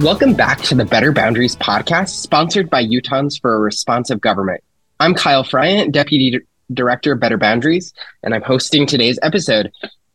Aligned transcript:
Welcome 0.00 0.32
back 0.32 0.62
to 0.62 0.74
the 0.74 0.86
Better 0.86 1.12
Boundaries 1.12 1.56
podcast, 1.56 2.08
sponsored 2.08 2.70
by 2.70 2.82
Utahns 2.82 3.38
for 3.38 3.54
a 3.54 3.58
Responsive 3.58 4.18
Government. 4.18 4.64
I'm 4.98 5.14
Kyle 5.14 5.44
Fryant, 5.44 5.92
Deputy 5.92 6.30
D- 6.30 6.38
Director 6.72 7.12
of 7.12 7.20
Better 7.20 7.36
Boundaries, 7.36 7.92
and 8.22 8.34
I'm 8.34 8.40
hosting 8.40 8.86
today's 8.86 9.18
episode. 9.22 9.70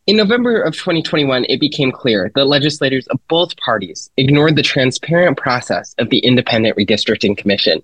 In 0.08 0.18
November 0.18 0.59
of 0.59 0.73
2021, 0.73 1.45
it 1.50 1.59
became 1.59 1.91
clear 1.91 2.32
that 2.34 2.45
legislators 2.45 3.05
of 3.09 3.20
both 3.27 3.55
parties 3.58 4.09
ignored 4.18 4.55
the 4.55 4.63
transparent 4.63 5.38
process 5.38 5.94
of 5.99 6.09
the 6.09 6.17
Independent 6.17 6.76
Redistricting 6.76 7.38
Commission. 7.38 7.84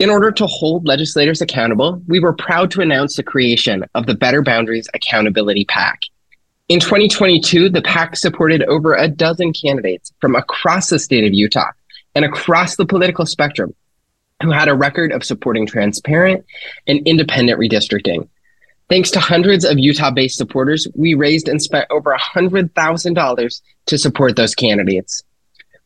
In 0.00 0.10
order 0.10 0.32
to 0.32 0.46
hold 0.48 0.88
legislators 0.88 1.40
accountable, 1.40 2.02
we 2.08 2.18
were 2.18 2.32
proud 2.32 2.72
to 2.72 2.80
announce 2.80 3.14
the 3.14 3.22
creation 3.22 3.84
of 3.94 4.06
the 4.06 4.16
Better 4.16 4.42
Boundaries 4.42 4.88
Accountability 4.92 5.66
PAC. 5.66 6.00
In 6.68 6.80
2022, 6.80 7.70
the 7.70 7.80
PAC 7.80 8.14
supported 8.14 8.62
over 8.64 8.94
a 8.94 9.08
dozen 9.08 9.54
candidates 9.54 10.12
from 10.20 10.36
across 10.36 10.90
the 10.90 10.98
state 10.98 11.26
of 11.26 11.32
Utah 11.32 11.70
and 12.14 12.26
across 12.26 12.76
the 12.76 12.84
political 12.84 13.24
spectrum 13.24 13.74
who 14.42 14.50
had 14.50 14.68
a 14.68 14.74
record 14.74 15.10
of 15.10 15.24
supporting 15.24 15.66
transparent 15.66 16.44
and 16.86 17.00
independent 17.06 17.58
redistricting. 17.58 18.28
Thanks 18.90 19.10
to 19.12 19.18
hundreds 19.18 19.64
of 19.64 19.78
Utah 19.78 20.10
based 20.10 20.36
supporters, 20.36 20.86
we 20.94 21.14
raised 21.14 21.48
and 21.48 21.60
spent 21.62 21.86
over 21.90 22.14
$100,000 22.14 23.62
to 23.86 23.98
support 23.98 24.36
those 24.36 24.54
candidates. 24.54 25.22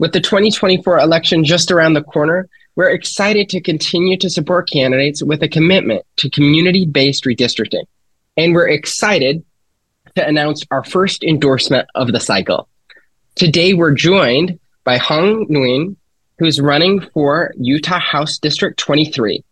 With 0.01 0.13
the 0.13 0.21
2024 0.21 0.99
election 0.99 1.45
just 1.45 1.71
around 1.71 1.95
the 1.95 2.03
corner, 2.03 2.49
we're 2.75 2.91
excited 2.91 3.49
to 3.51 3.61
continue 3.61 4.17
to 4.17 4.29
support 4.29 4.69
candidates 4.69 5.23
with 5.23 5.45
a 5.45 5.49
commitment 5.49 6.05
to 6.17 6.29
community 6.29 6.87
based 6.87 7.23
redistricting. 7.23 7.85
And 8.37 8.53
we're 8.53 8.69
excited 8.69 9.45
to 10.16 10.27
announce 10.27 10.65
our 10.71 10.85
first 10.85 11.23
endorsement 11.24 11.88
of 11.95 12.13
the 12.13 12.21
cycle. 12.21 12.68
Today, 13.35 13.74
we're 13.74 13.95
joined 13.95 14.59
by 14.85 14.99
Hoang 14.99 15.46
Nguyen, 15.49 15.96
who's 16.38 16.60
running 16.60 17.01
for 17.01 17.52
Utah 17.57 17.99
House 17.99 18.38
District 18.38 18.79
23. 18.79 19.45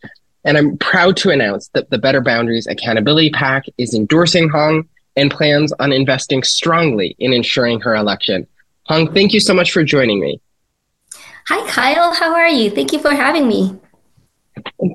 And 0.44 0.56
I'm 0.56 0.78
proud 0.78 1.16
to 1.18 1.30
announce 1.30 1.68
that 1.68 1.90
the 1.90 1.98
Better 1.98 2.20
Boundaries 2.20 2.66
Accountability 2.66 3.30
PAC 3.30 3.64
is 3.78 3.94
endorsing 3.94 4.48
Hoang 4.48 4.88
and 5.16 5.30
plans 5.30 5.72
on 5.80 5.92
investing 5.92 6.42
strongly 6.42 7.14
in 7.18 7.32
ensuring 7.32 7.80
her 7.80 7.94
election. 7.94 8.46
Hoang, 8.86 9.12
thank 9.12 9.32
you 9.32 9.40
so 9.40 9.54
much 9.54 9.72
for 9.72 9.82
joining 9.84 10.20
me. 10.20 10.40
Hi, 11.48 11.68
Kyle. 11.68 12.12
How 12.12 12.34
are 12.34 12.48
you? 12.48 12.70
Thank 12.70 12.92
you 12.92 12.98
for 12.98 13.10
having 13.10 13.48
me. 13.48 13.78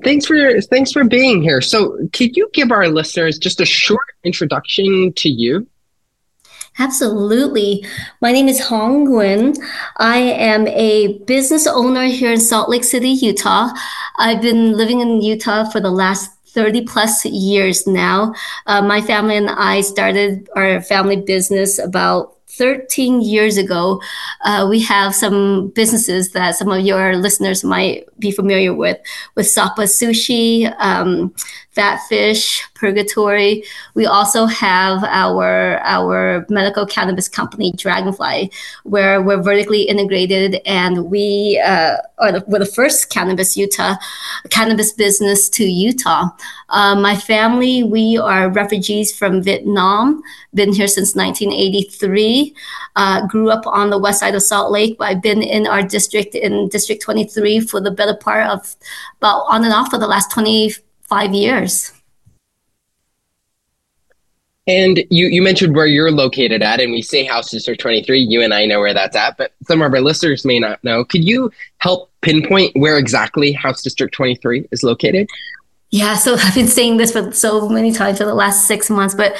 Thanks 0.04 0.26
for 0.26 0.60
thanks 0.62 0.92
for 0.92 1.04
being 1.04 1.42
here. 1.42 1.60
So, 1.60 1.96
could 2.12 2.36
you 2.36 2.48
give 2.52 2.70
our 2.70 2.88
listeners 2.88 3.38
just 3.38 3.60
a 3.60 3.64
short 3.64 4.06
introduction 4.24 5.12
to 5.14 5.28
you? 5.28 5.66
Absolutely. 6.78 7.84
My 8.20 8.32
name 8.32 8.48
is 8.48 8.60
Hoang 8.60 9.06
Nguyen. 9.06 9.56
I 9.96 10.18
am 10.18 10.68
a 10.68 11.18
business 11.24 11.66
owner 11.66 12.04
here 12.04 12.32
in 12.32 12.40
Salt 12.40 12.68
Lake 12.68 12.84
City, 12.84 13.08
Utah. 13.08 13.70
I've 14.16 14.42
been 14.42 14.76
living 14.76 15.00
in 15.00 15.22
Utah 15.22 15.64
for 15.70 15.80
the 15.80 15.90
last 15.90 16.30
30 16.48 16.82
plus 16.82 17.24
years 17.24 17.86
now. 17.86 18.34
Uh, 18.66 18.82
my 18.82 19.00
family 19.00 19.36
and 19.36 19.48
I 19.48 19.80
started 19.80 20.48
our 20.54 20.82
family 20.82 21.16
business 21.16 21.78
about 21.78 22.35
13 22.56 23.20
years 23.20 23.56
ago, 23.56 24.00
uh, 24.42 24.66
we 24.68 24.82
have 24.82 25.14
some 25.14 25.68
businesses 25.68 26.32
that 26.32 26.56
some 26.56 26.70
of 26.70 26.84
your 26.84 27.16
listeners 27.16 27.62
might 27.62 28.04
be 28.18 28.30
familiar 28.30 28.74
with, 28.74 28.98
with 29.34 29.46
Sapa 29.46 29.82
Sushi, 29.82 30.74
um, 30.80 31.34
Fat 31.76 31.98
Fish, 32.08 32.66
Purgatory. 32.72 33.62
We 33.92 34.06
also 34.06 34.46
have 34.46 35.04
our 35.04 35.78
our 35.84 36.46
medical 36.48 36.86
cannabis 36.86 37.28
company, 37.28 37.72
Dragonfly, 37.76 38.50
where 38.84 39.20
we're 39.20 39.42
vertically 39.42 39.82
integrated, 39.82 40.58
and 40.64 41.10
we 41.10 41.62
uh, 41.62 41.98
are 42.16 42.32
the, 42.32 42.44
we're 42.46 42.60
the 42.60 42.64
first 42.64 43.10
cannabis 43.10 43.58
Utah 43.58 43.96
cannabis 44.48 44.90
business 44.94 45.50
to 45.50 45.64
Utah. 45.64 46.30
Uh, 46.70 46.98
my 46.98 47.14
family, 47.14 47.82
we 47.82 48.16
are 48.16 48.48
refugees 48.48 49.14
from 49.14 49.42
Vietnam, 49.42 50.22
been 50.54 50.72
here 50.72 50.88
since 50.88 51.14
1983. 51.14 52.54
Uh, 52.96 53.26
grew 53.26 53.50
up 53.50 53.66
on 53.66 53.90
the 53.90 53.98
west 53.98 54.20
side 54.20 54.34
of 54.34 54.42
Salt 54.42 54.72
Lake, 54.72 54.96
but 54.96 55.08
I've 55.08 55.22
been 55.22 55.42
in 55.42 55.66
our 55.66 55.82
district 55.82 56.34
in 56.34 56.70
District 56.70 57.02
23 57.02 57.60
for 57.60 57.82
the 57.82 57.90
better 57.90 58.16
part 58.16 58.48
of 58.48 58.76
about 59.18 59.44
on 59.48 59.62
and 59.62 59.74
off 59.74 59.90
for 59.90 59.98
the 59.98 60.06
last 60.06 60.30
20 60.30 60.74
five 61.08 61.32
years. 61.32 61.92
And 64.68 65.04
you, 65.10 65.28
you 65.28 65.42
mentioned 65.42 65.76
where 65.76 65.86
you're 65.86 66.10
located 66.10 66.60
at, 66.60 66.80
and 66.80 66.90
we 66.90 67.00
say 67.00 67.24
House 67.24 67.50
District 67.50 67.80
23. 67.80 68.20
You 68.20 68.42
and 68.42 68.52
I 68.52 68.66
know 68.66 68.80
where 68.80 68.92
that's 68.92 69.14
at, 69.14 69.36
but 69.36 69.52
some 69.62 69.80
of 69.80 69.92
our 69.92 70.00
listeners 70.00 70.44
may 70.44 70.58
not 70.58 70.82
know. 70.82 71.04
Could 71.04 71.24
you 71.24 71.52
help 71.78 72.10
pinpoint 72.20 72.76
where 72.76 72.98
exactly 72.98 73.52
House 73.52 73.80
District 73.82 74.12
23 74.12 74.66
is 74.72 74.82
located? 74.82 75.28
Yeah, 75.90 76.16
so 76.16 76.34
I've 76.38 76.54
been 76.54 76.66
saying 76.66 76.96
this 76.96 77.12
for 77.12 77.30
so 77.30 77.68
many 77.68 77.92
times 77.92 78.18
for 78.18 78.24
the 78.24 78.34
last 78.34 78.66
six 78.66 78.90
months, 78.90 79.14
but 79.14 79.36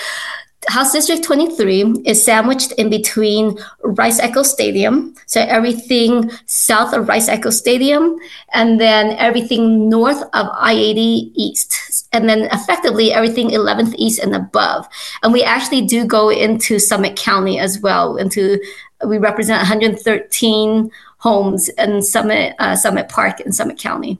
House 0.68 0.92
District 0.92 1.22
23 1.22 2.02
is 2.04 2.22
sandwiched 2.22 2.72
in 2.72 2.90
between 2.90 3.56
Rice-Eccles 3.82 4.50
Stadium. 4.50 5.14
So 5.26 5.40
everything 5.40 6.30
south 6.46 6.92
of 6.92 7.08
Rice-Eccles 7.08 7.56
Stadium, 7.56 8.16
and 8.52 8.80
then 8.80 9.12
everything 9.18 9.88
north 9.88 10.22
of 10.32 10.48
I 10.52 10.72
80 10.72 11.00
East. 11.34 12.08
And 12.12 12.28
then 12.28 12.48
effectively 12.52 13.12
everything 13.12 13.50
11th 13.50 13.94
East 13.96 14.18
and 14.18 14.34
above. 14.34 14.88
And 15.22 15.32
we 15.32 15.42
actually 15.42 15.86
do 15.86 16.04
go 16.04 16.30
into 16.30 16.78
Summit 16.78 17.16
County 17.16 17.58
as 17.58 17.80
well. 17.80 18.16
Into 18.16 18.58
we 19.06 19.18
represent 19.18 19.58
113 19.58 20.90
homes 21.18 21.68
in 21.70 22.02
Summit 22.02 22.54
uh, 22.58 22.74
Summit 22.76 23.08
Park 23.08 23.40
in 23.40 23.52
Summit 23.52 23.78
County. 23.78 24.18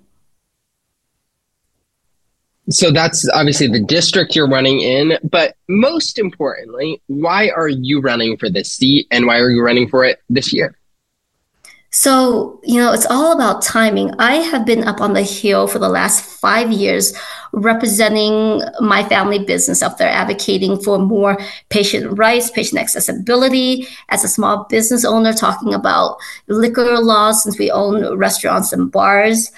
So 2.68 2.90
that's 2.90 3.28
obviously 3.30 3.68
the 3.68 3.80
district 3.80 4.34
you're 4.34 4.48
running 4.48 4.80
in, 4.80 5.18
but 5.22 5.54
most 5.68 6.18
importantly, 6.18 7.00
why 7.06 7.50
are 7.50 7.68
you 7.68 8.00
running 8.00 8.36
for 8.36 8.50
this 8.50 8.72
seat 8.72 9.06
and 9.10 9.26
why 9.26 9.38
are 9.38 9.50
you 9.50 9.62
running 9.62 9.88
for 9.88 10.04
it 10.04 10.20
this 10.28 10.52
year? 10.52 10.76
So, 11.90 12.60
you 12.62 12.78
know, 12.78 12.92
it's 12.92 13.06
all 13.06 13.32
about 13.32 13.62
timing. 13.62 14.12
I 14.18 14.34
have 14.34 14.66
been 14.66 14.84
up 14.84 15.00
on 15.00 15.14
the 15.14 15.22
Hill 15.22 15.66
for 15.66 15.78
the 15.78 15.88
last 15.88 16.22
five 16.22 16.70
years 16.70 17.14
representing 17.52 18.60
my 18.80 19.02
family 19.04 19.38
business 19.38 19.82
up 19.82 19.96
there, 19.96 20.10
advocating 20.10 20.78
for 20.78 20.98
more 20.98 21.38
patient 21.70 22.18
rights, 22.18 22.50
patient 22.50 22.80
accessibility. 22.80 23.86
As 24.10 24.24
a 24.24 24.28
small 24.28 24.64
business 24.64 25.04
owner, 25.04 25.32
talking 25.32 25.72
about 25.72 26.18
liquor 26.48 26.98
laws 26.98 27.42
since 27.42 27.58
we 27.58 27.70
own 27.70 28.16
restaurants 28.16 28.72
and 28.72 28.92
bars. 28.92 29.50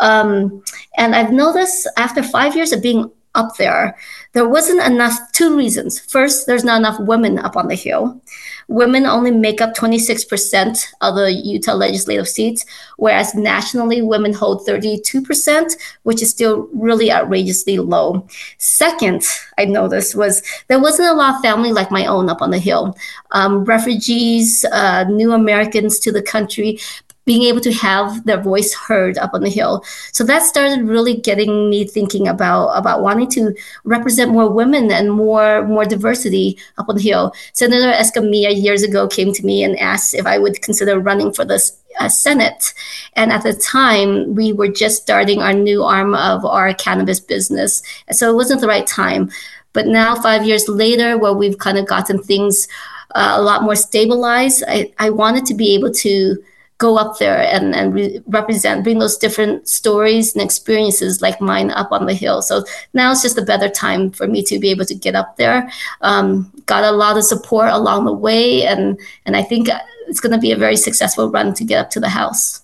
Um, 0.00 0.64
and 0.96 1.14
I've 1.14 1.32
noticed 1.32 1.86
after 1.96 2.22
five 2.22 2.56
years 2.56 2.72
of 2.72 2.82
being 2.82 3.10
up 3.34 3.56
there, 3.56 3.96
there 4.32 4.48
wasn't 4.48 4.80
enough, 4.80 5.18
two 5.32 5.56
reasons. 5.56 5.98
First, 5.98 6.46
there's 6.46 6.64
not 6.64 6.78
enough 6.78 6.98
women 7.00 7.38
up 7.38 7.56
on 7.56 7.68
the 7.68 7.74
Hill. 7.74 8.20
Women 8.68 9.06
only 9.06 9.30
make 9.30 9.60
up 9.60 9.74
26% 9.74 10.84
of 11.00 11.14
the 11.14 11.32
Utah 11.32 11.74
legislative 11.74 12.28
seats, 12.28 12.64
whereas 12.96 13.34
nationally, 13.34 14.02
women 14.02 14.32
hold 14.32 14.66
32%, 14.66 15.76
which 16.02 16.22
is 16.22 16.30
still 16.30 16.68
really 16.72 17.12
outrageously 17.12 17.78
low. 17.78 18.26
Second, 18.58 19.22
I 19.58 19.64
noticed 19.66 20.14
was 20.14 20.42
there 20.68 20.80
wasn't 20.80 21.08
a 21.08 21.14
lot 21.14 21.36
of 21.36 21.42
family 21.42 21.72
like 21.72 21.90
my 21.90 22.06
own 22.06 22.28
up 22.28 22.42
on 22.42 22.50
the 22.50 22.58
Hill. 22.58 22.96
Um, 23.32 23.64
refugees, 23.64 24.64
uh, 24.72 25.04
new 25.04 25.32
Americans 25.32 25.98
to 26.00 26.12
the 26.12 26.22
country, 26.22 26.78
being 27.24 27.42
able 27.42 27.60
to 27.60 27.72
have 27.72 28.24
their 28.24 28.40
voice 28.40 28.74
heard 28.74 29.16
up 29.18 29.32
on 29.34 29.42
the 29.42 29.50
hill. 29.50 29.84
So 30.12 30.24
that 30.24 30.42
started 30.42 30.86
really 30.86 31.14
getting 31.14 31.70
me 31.70 31.86
thinking 31.86 32.28
about 32.28 32.68
about 32.70 33.02
wanting 33.02 33.30
to 33.30 33.54
represent 33.84 34.30
more 34.30 34.50
women 34.50 34.90
and 34.90 35.12
more 35.12 35.66
more 35.66 35.84
diversity 35.84 36.58
up 36.78 36.88
on 36.88 36.96
the 36.96 37.02
hill. 37.02 37.32
Senator 37.52 37.92
Escamilla 37.92 38.54
years 38.54 38.82
ago 38.82 39.08
came 39.08 39.32
to 39.32 39.46
me 39.46 39.64
and 39.64 39.78
asked 39.78 40.14
if 40.14 40.26
I 40.26 40.38
would 40.38 40.62
consider 40.62 40.98
running 40.98 41.32
for 41.32 41.44
the 41.44 41.60
uh, 41.98 42.08
Senate. 42.08 42.74
And 43.14 43.32
at 43.32 43.42
the 43.42 43.54
time, 43.54 44.34
we 44.34 44.52
were 44.52 44.68
just 44.68 45.02
starting 45.02 45.40
our 45.40 45.52
new 45.52 45.84
arm 45.84 46.14
of 46.14 46.44
our 46.44 46.74
cannabis 46.74 47.20
business. 47.20 47.82
So 48.10 48.30
it 48.30 48.34
wasn't 48.34 48.60
the 48.60 48.68
right 48.68 48.86
time. 48.86 49.30
But 49.72 49.86
now, 49.86 50.14
five 50.14 50.44
years 50.44 50.68
later, 50.68 51.18
where 51.18 51.32
we've 51.32 51.58
kind 51.58 51.78
of 51.78 51.86
gotten 51.86 52.22
things 52.22 52.68
uh, 53.14 53.34
a 53.36 53.42
lot 53.42 53.62
more 53.62 53.76
stabilized, 53.76 54.64
I, 54.66 54.92
I 54.98 55.10
wanted 55.10 55.46
to 55.46 55.54
be 55.54 55.74
able 55.74 55.92
to 55.92 56.42
go 56.84 56.98
up 56.98 57.18
there 57.18 57.40
and, 57.54 57.74
and 57.74 57.94
re- 57.94 58.20
represent, 58.26 58.84
bring 58.84 58.98
those 58.98 59.16
different 59.16 59.66
stories 59.66 60.34
and 60.34 60.42
experiences 60.42 61.22
like 61.22 61.40
mine 61.40 61.70
up 61.70 61.90
on 61.90 62.04
the 62.04 62.12
hill. 62.12 62.42
So 62.42 62.62
now 62.92 63.10
it's 63.10 63.22
just 63.22 63.38
a 63.38 63.42
better 63.52 63.70
time 63.70 64.10
for 64.10 64.26
me 64.26 64.42
to 64.44 64.58
be 64.58 64.68
able 64.68 64.84
to 64.84 64.94
get 64.94 65.14
up 65.14 65.38
there. 65.38 65.70
Um, 66.02 66.52
got 66.66 66.84
a 66.84 66.90
lot 66.90 67.16
of 67.16 67.24
support 67.24 67.70
along 67.70 68.04
the 68.04 68.12
way, 68.12 68.66
and 68.66 69.00
and 69.24 69.34
I 69.34 69.42
think 69.42 69.68
it's 70.08 70.20
going 70.20 70.36
to 70.36 70.46
be 70.46 70.52
a 70.52 70.64
very 70.66 70.76
successful 70.76 71.30
run 71.30 71.54
to 71.54 71.64
get 71.64 71.78
up 71.78 71.90
to 71.90 72.00
the 72.00 72.10
house. 72.10 72.60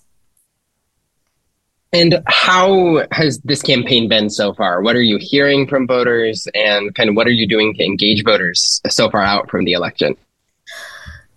And 1.93 2.23
how 2.27 3.07
has 3.11 3.41
this 3.41 3.63
campaign 3.63 4.07
been 4.07 4.29
so 4.29 4.53
far? 4.53 4.83
What 4.83 4.97
are 4.97 5.03
you 5.03 5.19
hearing 5.19 5.67
from 5.67 5.87
voters, 5.87 6.47
and 6.55 6.95
kind 6.95 7.09
of 7.09 7.17
what 7.17 7.27
are 7.27 7.39
you 7.41 7.49
doing 7.49 7.73
to 7.77 7.83
engage 7.83 8.23
voters 8.23 8.83
so 8.89 9.09
far 9.09 9.23
out 9.23 9.49
from 9.51 9.65
the 9.65 9.73
election? 9.73 10.15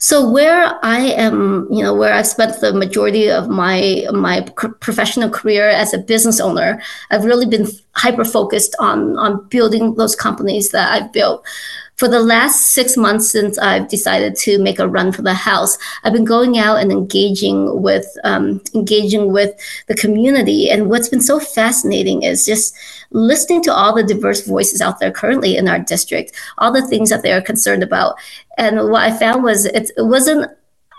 So 0.03 0.29
where 0.29 0.77
I 0.83 0.99
am, 0.99 1.65
you 1.71 1.81
know, 1.81 1.95
where 1.95 2.13
I've 2.13 2.27
spent 2.27 2.59
the 2.59 2.73
majority 2.73 3.31
of 3.31 3.47
my 3.47 4.05
my 4.11 4.41
professional 4.81 5.29
career 5.29 5.69
as 5.69 5.93
a 5.93 5.97
business 5.97 6.41
owner, 6.41 6.81
I've 7.09 7.23
really 7.23 7.45
been 7.45 7.67
hyper 7.95 8.25
focused 8.25 8.75
on 8.79 9.17
on 9.17 9.47
building 9.47 9.95
those 9.95 10.13
companies 10.13 10.71
that 10.71 10.91
I've 10.91 11.13
built 11.13 11.45
for 11.95 12.07
the 12.07 12.19
last 12.19 12.71
six 12.71 12.97
months 12.97 13.29
since 13.29 13.57
I've 13.57 13.87
decided 13.87 14.35
to 14.37 14.57
make 14.57 14.79
a 14.79 14.87
run 14.87 15.11
for 15.11 15.21
the 15.21 15.33
House, 15.33 15.77
I've 16.03 16.13
been 16.13 16.25
going 16.25 16.57
out 16.57 16.77
and 16.81 16.91
engaging 16.91 17.81
with 17.81 18.05
um, 18.23 18.61
engaging 18.73 19.31
with 19.31 19.53
the 19.87 19.95
community. 19.95 20.69
And 20.69 20.89
what's 20.89 21.09
been 21.09 21.21
so 21.21 21.39
fascinating 21.39 22.23
is 22.23 22.45
just 22.45 22.75
listening 23.13 23.61
to 23.63 23.73
all 23.73 23.95
the 23.95 24.03
diverse 24.03 24.45
voices 24.45 24.81
out 24.81 24.99
there 24.99 25.11
currently 25.11 25.55
in 25.55 25.67
our 25.67 25.79
district, 25.79 26.33
all 26.57 26.71
the 26.71 26.85
things 26.87 27.09
that 27.09 27.21
they 27.21 27.31
are 27.31 27.41
concerned 27.41 27.83
about. 27.83 28.15
And 28.57 28.89
what 28.89 29.03
I 29.03 29.17
found 29.17 29.43
was 29.43 29.65
it, 29.65 29.91
it 29.95 30.05
wasn't 30.05 30.51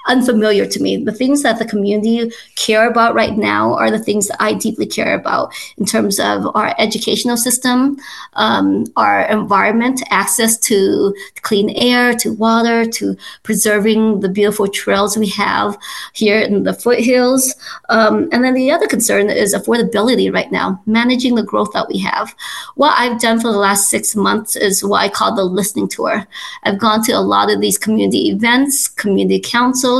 unfamiliar 0.07 0.67
to 0.67 0.83
me. 0.83 0.97
The 0.97 1.13
things 1.13 1.43
that 1.43 1.59
the 1.59 1.65
community 1.65 2.31
care 2.57 2.89
about 2.89 3.15
right 3.15 3.37
now 3.37 3.75
are 3.75 3.91
the 3.91 3.99
things 3.99 4.29
that 4.29 4.43
I 4.43 4.55
deeply 4.55 4.87
care 4.87 5.15
about 5.15 5.55
in 5.79 5.87
terms 5.87 6.21
of 6.21 6.47
our 6.55 6.75
educational 6.79 7.37
system, 7.37 7.97
um, 8.35 8.85
our 8.97 9.23
environment, 9.31 10.03
access 10.11 10.57
to 10.59 11.15
clean 11.43 11.71
air, 11.71 12.15
to 12.17 12.33
water, 12.33 12.85
to 12.85 13.17
preserving 13.43 14.21
the 14.21 14.29
beautiful 14.29 14.69
trails 14.69 15.17
we 15.17 15.29
have 15.29 15.79
here 16.13 16.39
in 16.39 16.65
the 16.65 16.75
foothills. 16.75 17.55
Um, 17.89 18.29
and 18.33 18.45
then 18.45 18.55
the 18.55 18.71
other 18.71 18.87
concern 18.87 19.31
is 19.31 19.55
affordability 19.55 20.33
right 20.33 20.51
now, 20.53 20.83
managing 20.87 21.35
the 21.35 21.43
growth 21.43 21.73
that 21.73 21.89
we 21.89 21.99
have. 21.99 22.35
What 22.75 22.95
I've 22.99 23.21
done 23.21 23.41
for 23.41 23.51
the 23.53 23.59
last 23.59 23.89
six 23.89 24.15
months 24.15 24.57
is 24.57 24.85
what 24.85 25.03
I 25.03 25.09
call 25.09 25.35
the 25.35 25.45
listening 25.45 25.89
tour. 25.89 26.27
I've 26.65 26.79
gone 26.79 27.03
to 27.05 27.13
a 27.13 27.21
lot 27.21 27.51
of 27.51 27.61
these 27.61 27.79
community 27.79 28.29
events, 28.29 28.89
community 28.89 29.41
councils, 29.41 29.94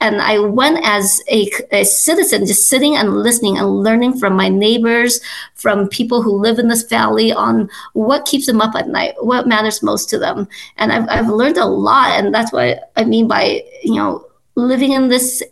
and 0.00 0.20
I 0.20 0.38
went 0.38 0.84
as 0.84 1.22
a, 1.28 1.50
a, 1.70 1.84
citizen, 1.84 2.46
just 2.46 2.68
sitting 2.68 2.96
and 2.96 3.16
listening 3.22 3.56
and 3.58 3.82
learning 3.82 4.18
from 4.18 4.34
my 4.34 4.48
neighbors, 4.48 5.20
from 5.54 5.88
people 5.88 6.22
who 6.22 6.32
live 6.32 6.58
in 6.58 6.68
this 6.68 6.82
valley 6.82 7.32
on 7.32 7.70
what 7.92 8.26
keeps 8.26 8.46
them 8.46 8.60
up 8.60 8.74
at 8.74 8.88
night, 8.88 9.14
what 9.20 9.46
matters 9.46 9.82
most 9.82 10.10
to 10.10 10.18
them. 10.18 10.48
And 10.76 10.92
I've, 10.92 11.08
I've 11.08 11.28
learned 11.28 11.58
a 11.58 11.66
lot. 11.66 12.18
And 12.18 12.34
that's 12.34 12.52
what 12.52 12.90
I 12.96 13.04
mean 13.04 13.28
by, 13.28 13.62
you 13.82 13.94
know, 13.94 14.26
living 14.56 14.92
in 14.92 15.08
this 15.08 15.42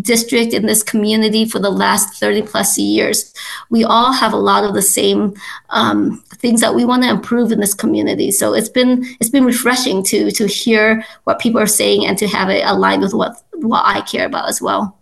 district 0.00 0.54
in 0.54 0.66
this 0.66 0.82
community 0.82 1.44
for 1.44 1.58
the 1.58 1.70
last 1.70 2.18
30 2.18 2.42
plus 2.42 2.78
years. 2.78 3.34
We 3.70 3.84
all 3.84 4.12
have 4.12 4.32
a 4.32 4.38
lot 4.38 4.64
of 4.64 4.74
the 4.74 4.82
same 4.82 5.34
um, 5.70 6.22
things 6.34 6.60
that 6.60 6.74
we 6.74 6.84
want 6.84 7.02
to 7.02 7.10
improve 7.10 7.52
in 7.52 7.60
this 7.60 7.74
community. 7.74 8.30
So 8.30 8.54
it's 8.54 8.68
been 8.68 9.04
it's 9.20 9.30
been 9.30 9.44
refreshing 9.44 10.02
to 10.04 10.30
to 10.30 10.46
hear 10.46 11.04
what 11.24 11.38
people 11.38 11.60
are 11.60 11.66
saying 11.66 12.06
and 12.06 12.16
to 12.18 12.26
have 12.28 12.48
it 12.48 12.64
aligned 12.64 13.02
with 13.02 13.14
what 13.14 13.42
what 13.54 13.82
I 13.84 14.00
care 14.02 14.26
about 14.26 14.48
as 14.48 14.60
well. 14.60 14.98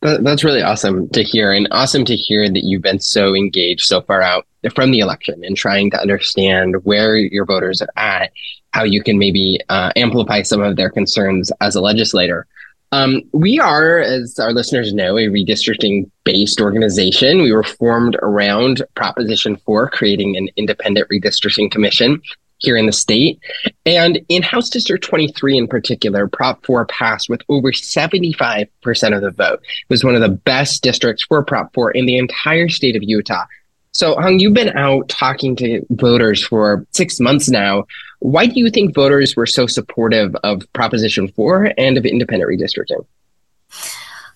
That's 0.00 0.44
really 0.44 0.62
awesome 0.62 1.08
to 1.08 1.24
hear, 1.24 1.52
and 1.52 1.66
awesome 1.72 2.04
to 2.04 2.14
hear 2.14 2.48
that 2.48 2.62
you've 2.62 2.82
been 2.82 3.00
so 3.00 3.34
engaged 3.34 3.82
so 3.82 4.00
far 4.00 4.22
out 4.22 4.46
from 4.72 4.92
the 4.92 5.00
election 5.00 5.42
and 5.44 5.56
trying 5.56 5.90
to 5.90 6.00
understand 6.00 6.76
where 6.84 7.16
your 7.16 7.44
voters 7.44 7.82
are 7.82 7.88
at, 7.96 8.30
how 8.72 8.84
you 8.84 9.02
can 9.02 9.18
maybe 9.18 9.58
uh, 9.68 9.90
amplify 9.96 10.42
some 10.42 10.60
of 10.60 10.76
their 10.76 10.88
concerns 10.88 11.50
as 11.60 11.74
a 11.74 11.80
legislator. 11.80 12.46
Um, 12.92 13.22
we 13.32 13.58
are, 13.60 13.98
as 13.98 14.38
our 14.38 14.52
listeners 14.52 14.94
know, 14.94 15.18
a 15.18 15.26
redistricting 15.26 16.10
based 16.24 16.60
organization. 16.60 17.42
We 17.42 17.52
were 17.52 17.62
formed 17.62 18.16
around 18.22 18.82
Proposition 18.94 19.56
4, 19.56 19.90
creating 19.90 20.36
an 20.36 20.48
independent 20.56 21.08
redistricting 21.10 21.70
commission 21.70 22.22
here 22.58 22.76
in 22.76 22.86
the 22.86 22.92
state. 22.92 23.40
And 23.86 24.20
in 24.28 24.42
House 24.42 24.68
District 24.68 25.04
23 25.04 25.58
in 25.58 25.68
particular, 25.68 26.28
Prop 26.28 26.64
4 26.66 26.86
passed 26.86 27.28
with 27.28 27.42
over 27.48 27.72
75% 27.72 28.68
of 29.16 29.22
the 29.22 29.30
vote. 29.30 29.60
It 29.62 29.90
was 29.90 30.04
one 30.04 30.14
of 30.14 30.20
the 30.20 30.28
best 30.28 30.82
districts 30.82 31.24
for 31.24 31.44
Prop 31.44 31.72
4 31.74 31.92
in 31.92 32.06
the 32.06 32.18
entire 32.18 32.68
state 32.68 32.96
of 32.96 33.02
Utah. 33.02 33.44
So, 33.92 34.14
Hoang, 34.14 34.38
you've 34.38 34.54
been 34.54 34.76
out 34.76 35.08
talking 35.08 35.56
to 35.56 35.84
voters 35.90 36.44
for 36.44 36.86
six 36.92 37.18
months 37.20 37.48
now. 37.48 37.84
Why 38.20 38.46
do 38.46 38.58
you 38.58 38.70
think 38.70 38.94
voters 38.94 39.36
were 39.36 39.46
so 39.46 39.66
supportive 39.66 40.34
of 40.42 40.70
Proposition 40.72 41.28
4 41.28 41.72
and 41.78 41.96
of 41.96 42.04
independent 42.04 42.50
redistricting? 42.50 43.04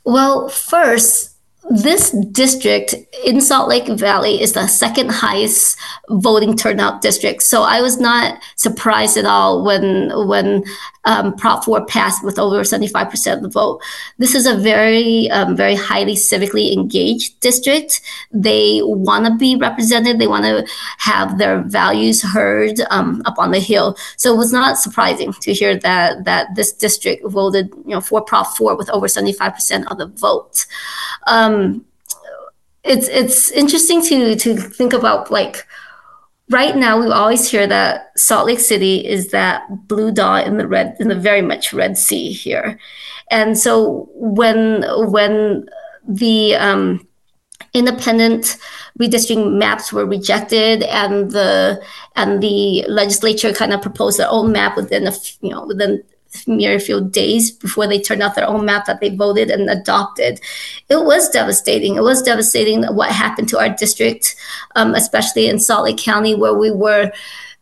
Well, 0.04 0.48
first, 0.48 1.32
this 1.70 2.10
district 2.32 2.94
in 3.24 3.40
Salt 3.40 3.68
Lake 3.68 3.86
Valley 3.86 4.40
is 4.42 4.52
the 4.52 4.66
second 4.66 5.10
highest 5.10 5.78
voting 6.10 6.56
turnout 6.56 7.00
district. 7.02 7.42
So 7.42 7.62
I 7.62 7.80
was 7.80 7.98
not 7.98 8.42
surprised 8.56 9.16
at 9.16 9.24
all 9.24 9.64
when 9.64 10.10
when 10.26 10.64
um, 11.04 11.34
Prop 11.36 11.64
4 11.64 11.86
passed 11.86 12.24
with 12.24 12.38
over 12.38 12.60
75% 12.62 13.32
of 13.32 13.42
the 13.42 13.48
vote. 13.48 13.80
This 14.18 14.34
is 14.34 14.46
a 14.46 14.56
very, 14.56 15.30
um, 15.30 15.56
very 15.56 15.74
highly 15.74 16.14
civically 16.14 16.72
engaged 16.72 17.38
district. 17.40 18.00
They 18.30 18.80
want 18.82 19.26
to 19.26 19.36
be 19.36 19.56
represented. 19.56 20.18
They 20.18 20.26
want 20.26 20.44
to 20.44 20.66
have 20.98 21.38
their 21.38 21.62
values 21.62 22.22
heard 22.22 22.80
um, 22.90 23.22
up 23.24 23.38
on 23.38 23.50
the 23.50 23.60
Hill. 23.60 23.96
So 24.16 24.32
it 24.32 24.36
was 24.36 24.52
not 24.52 24.78
surprising 24.78 25.32
to 25.32 25.52
hear 25.52 25.76
that 25.78 26.24
that 26.24 26.54
this 26.54 26.72
district 26.72 27.26
voted, 27.26 27.70
you 27.84 27.94
know, 27.94 28.00
for 28.00 28.20
Prop 28.20 28.56
4 28.56 28.76
with 28.76 28.90
over 28.90 29.06
75% 29.06 29.90
of 29.90 29.98
the 29.98 30.06
vote. 30.06 30.66
Um, 31.26 31.84
it's 32.84 33.08
it's 33.08 33.50
interesting 33.52 34.02
to 34.02 34.34
to 34.36 34.56
think 34.56 34.92
about 34.92 35.30
like 35.30 35.66
right 36.52 36.76
now 36.76 37.00
we 37.00 37.10
always 37.10 37.50
hear 37.50 37.66
that 37.66 38.16
Salt 38.16 38.46
Lake 38.46 38.60
City 38.60 39.06
is 39.06 39.30
that 39.30 39.64
blue 39.88 40.12
dot 40.12 40.46
in 40.46 40.58
the 40.58 40.68
red 40.68 40.96
in 41.00 41.08
the 41.08 41.14
very 41.14 41.42
much 41.42 41.72
Red 41.72 41.98
Sea 41.98 42.32
here, 42.32 42.78
and 43.30 43.58
so 43.58 44.08
when 44.14 44.84
when 45.10 45.66
the 46.06 46.54
um, 46.56 47.06
independent 47.74 48.58
redistricting 49.00 49.54
maps 49.54 49.92
were 49.92 50.06
rejected 50.06 50.82
and 50.82 51.30
the 51.30 51.82
and 52.16 52.42
the 52.42 52.84
legislature 52.88 53.52
kind 53.52 53.72
of 53.72 53.80
proposed 53.80 54.18
their 54.18 54.30
own 54.30 54.52
map 54.52 54.76
within 54.76 55.06
a 55.06 55.12
you 55.40 55.50
know 55.50 55.66
within 55.66 56.02
mere 56.46 56.78
few 56.78 57.00
days 57.00 57.50
before 57.50 57.86
they 57.86 58.00
turned 58.00 58.22
out 58.22 58.34
their 58.34 58.48
own 58.48 58.64
map 58.64 58.86
that 58.86 59.00
they 59.00 59.14
voted 59.14 59.50
and 59.50 59.68
adopted. 59.68 60.40
It 60.88 61.04
was 61.04 61.28
devastating. 61.28 61.96
It 61.96 62.02
was 62.02 62.22
devastating 62.22 62.84
what 62.84 63.10
happened 63.10 63.48
to 63.50 63.58
our 63.58 63.68
district, 63.68 64.36
um, 64.74 64.94
especially 64.94 65.48
in 65.48 65.58
Salt 65.58 65.84
Lake 65.84 65.98
County, 65.98 66.34
where 66.34 66.54
we 66.54 66.70
were 66.70 67.12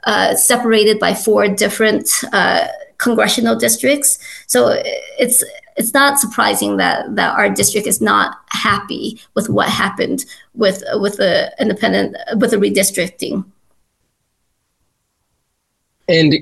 uh, 0.05 0.35
separated 0.35 0.99
by 0.99 1.15
four 1.15 1.49
different 1.49 2.11
uh, 2.33 2.67
congressional 2.99 3.57
districts. 3.57 4.19
So 4.47 4.81
it's 5.19 5.45
it's 5.77 5.95
not 5.95 6.19
surprising 6.19 6.77
that 6.77 7.15
that 7.17 7.37
our 7.37 7.49
district 7.49 7.87
is 7.87 8.00
not 8.00 8.39
happy 8.49 9.21
with 9.35 9.49
what 9.49 9.69
happened 9.69 10.25
with 10.55 10.83
with 10.95 11.17
the 11.17 11.53
independent 11.59 12.17
with 12.37 12.50
the 12.50 12.57
redistricting. 12.57 13.45
And 16.09 16.35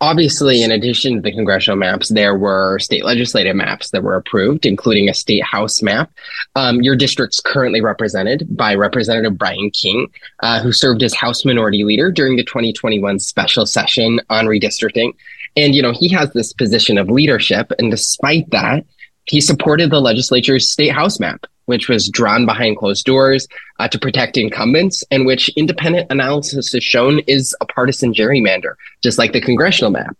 obviously, 0.00 0.62
in 0.62 0.70
addition 0.70 1.16
to 1.16 1.20
the 1.20 1.32
congressional 1.32 1.76
maps, 1.76 2.08
there 2.08 2.36
were 2.36 2.78
state 2.78 3.04
legislative 3.04 3.56
maps 3.56 3.90
that 3.90 4.02
were 4.02 4.16
approved, 4.16 4.64
including 4.64 5.08
a 5.08 5.14
state 5.14 5.44
house 5.44 5.82
map. 5.82 6.10
Um, 6.54 6.82
your 6.82 6.96
district's 6.96 7.40
currently 7.40 7.80
represented 7.80 8.46
by 8.56 8.74
Representative 8.74 9.36
Brian 9.36 9.70
King, 9.70 10.08
uh, 10.40 10.60
who 10.60 10.72
served 10.72 11.02
as 11.02 11.14
House 11.14 11.44
Minority 11.44 11.84
Leader 11.84 12.10
during 12.10 12.36
the 12.36 12.44
2021 12.44 13.18
special 13.18 13.66
session 13.66 14.20
on 14.30 14.46
redistricting. 14.46 15.14
And, 15.56 15.74
you 15.74 15.82
know, 15.82 15.92
he 15.92 16.08
has 16.10 16.32
this 16.32 16.52
position 16.52 16.98
of 16.98 17.10
leadership. 17.10 17.72
And 17.78 17.90
despite 17.90 18.50
that, 18.50 18.84
he 19.24 19.40
supported 19.40 19.90
the 19.90 20.00
legislature's 20.00 20.70
state 20.70 20.92
house 20.92 21.20
map, 21.20 21.46
which 21.72 21.88
was 21.88 22.10
drawn 22.10 22.44
behind 22.44 22.76
closed 22.76 23.06
doors 23.06 23.48
uh, 23.78 23.88
to 23.88 23.98
protect 23.98 24.36
incumbents, 24.36 25.02
and 25.10 25.24
which 25.24 25.48
independent 25.56 26.06
analysis 26.10 26.70
has 26.70 26.84
shown 26.84 27.20
is 27.20 27.56
a 27.62 27.64
partisan 27.64 28.12
gerrymander, 28.12 28.74
just 29.02 29.16
like 29.16 29.32
the 29.32 29.40
congressional 29.40 29.90
map. 29.90 30.14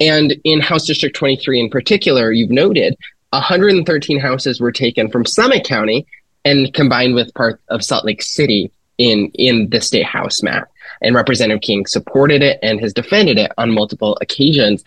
And 0.00 0.34
in 0.44 0.62
House 0.62 0.86
District 0.86 1.14
23 1.14 1.60
in 1.60 1.68
particular, 1.68 2.32
you've 2.32 2.50
noted 2.50 2.96
113 3.28 4.18
houses 4.18 4.62
were 4.62 4.72
taken 4.72 5.10
from 5.10 5.26
Summit 5.26 5.66
County 5.66 6.06
and 6.46 6.72
combined 6.72 7.14
with 7.14 7.34
part 7.34 7.60
of 7.68 7.84
Salt 7.84 8.06
Lake 8.06 8.22
City 8.22 8.72
in, 8.96 9.30
in 9.34 9.68
the 9.68 9.82
state 9.82 10.06
house 10.06 10.42
map. 10.42 10.70
And 11.02 11.14
Representative 11.14 11.60
King 11.60 11.84
supported 11.84 12.42
it 12.42 12.58
and 12.62 12.80
has 12.80 12.94
defended 12.94 13.36
it 13.36 13.52
on 13.58 13.74
multiple 13.74 14.16
occasions. 14.22 14.82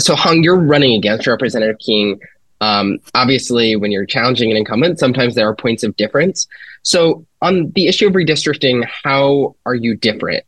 So, 0.00 0.16
Hoang, 0.16 0.42
you're 0.42 0.58
running 0.58 0.94
against 0.96 1.28
Representative 1.28 1.78
King 1.78 2.18
um, 2.62 3.00
obviously, 3.14 3.74
when 3.74 3.90
you're 3.90 4.06
challenging 4.06 4.52
an 4.52 4.56
incumbent, 4.56 5.00
sometimes 5.00 5.34
there 5.34 5.48
are 5.48 5.54
points 5.54 5.82
of 5.82 5.96
difference. 5.96 6.46
So, 6.82 7.26
on 7.40 7.72
the 7.72 7.88
issue 7.88 8.06
of 8.06 8.12
redistricting, 8.12 8.84
how 8.84 9.56
are 9.66 9.74
you 9.74 9.96
different? 9.96 10.44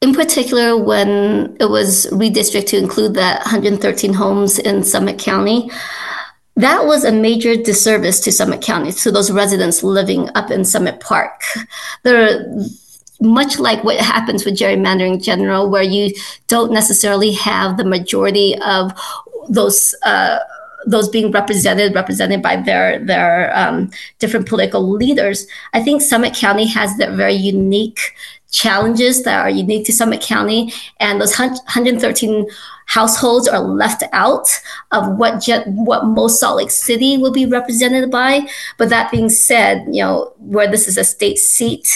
In 0.00 0.14
particular, 0.14 0.76
when 0.76 1.56
it 1.58 1.68
was 1.68 2.06
redistricted 2.12 2.66
to 2.68 2.76
include 2.78 3.14
that 3.14 3.40
113 3.40 4.12
homes 4.12 4.60
in 4.60 4.84
Summit 4.84 5.18
County, 5.18 5.68
that 6.54 6.86
was 6.86 7.02
a 7.02 7.10
major 7.10 7.56
disservice 7.56 8.20
to 8.20 8.30
Summit 8.30 8.62
County, 8.62 8.92
to 8.92 9.10
those 9.10 9.32
residents 9.32 9.82
living 9.82 10.28
up 10.36 10.52
in 10.52 10.64
Summit 10.64 11.00
Park. 11.00 11.42
There 12.04 12.46
much 13.24 13.58
like 13.58 13.82
what 13.82 13.96
happens 13.96 14.44
with 14.44 14.56
gerrymandering 14.56 15.14
in 15.14 15.20
general, 15.20 15.68
where 15.68 15.82
you 15.82 16.14
don't 16.46 16.72
necessarily 16.72 17.32
have 17.32 17.76
the 17.76 17.84
majority 17.84 18.56
of 18.64 18.92
those. 19.48 19.94
Uh, 20.04 20.38
those 20.86 21.08
being 21.08 21.30
represented 21.30 21.94
represented 21.94 22.42
by 22.42 22.56
their 22.56 23.02
their 23.06 23.56
um, 23.56 23.90
different 24.18 24.46
political 24.46 24.86
leaders. 24.86 25.46
I 25.72 25.82
think 25.82 26.02
Summit 26.02 26.34
County 26.34 26.66
has 26.66 26.96
their 26.98 27.10
very 27.10 27.32
unique 27.32 28.14
challenges 28.50 29.24
that 29.24 29.40
are 29.40 29.50
unique 29.50 29.84
to 29.86 29.92
Summit 29.92 30.20
County, 30.20 30.72
and 31.00 31.20
those 31.20 31.36
113 31.36 32.46
households 32.86 33.48
are 33.48 33.60
left 33.60 34.04
out 34.12 34.48
of 34.92 35.16
what 35.16 35.42
je- 35.42 35.64
what 35.64 36.06
most 36.06 36.38
Salt 36.38 36.58
Lake 36.58 36.70
City 36.70 37.18
will 37.18 37.32
be 37.32 37.46
represented 37.46 38.10
by. 38.10 38.46
But 38.78 38.90
that 38.90 39.10
being 39.10 39.28
said, 39.28 39.84
you 39.90 40.02
know 40.02 40.32
where 40.38 40.70
this 40.70 40.86
is 40.86 40.96
a 40.96 41.04
state 41.04 41.38
seat. 41.38 41.88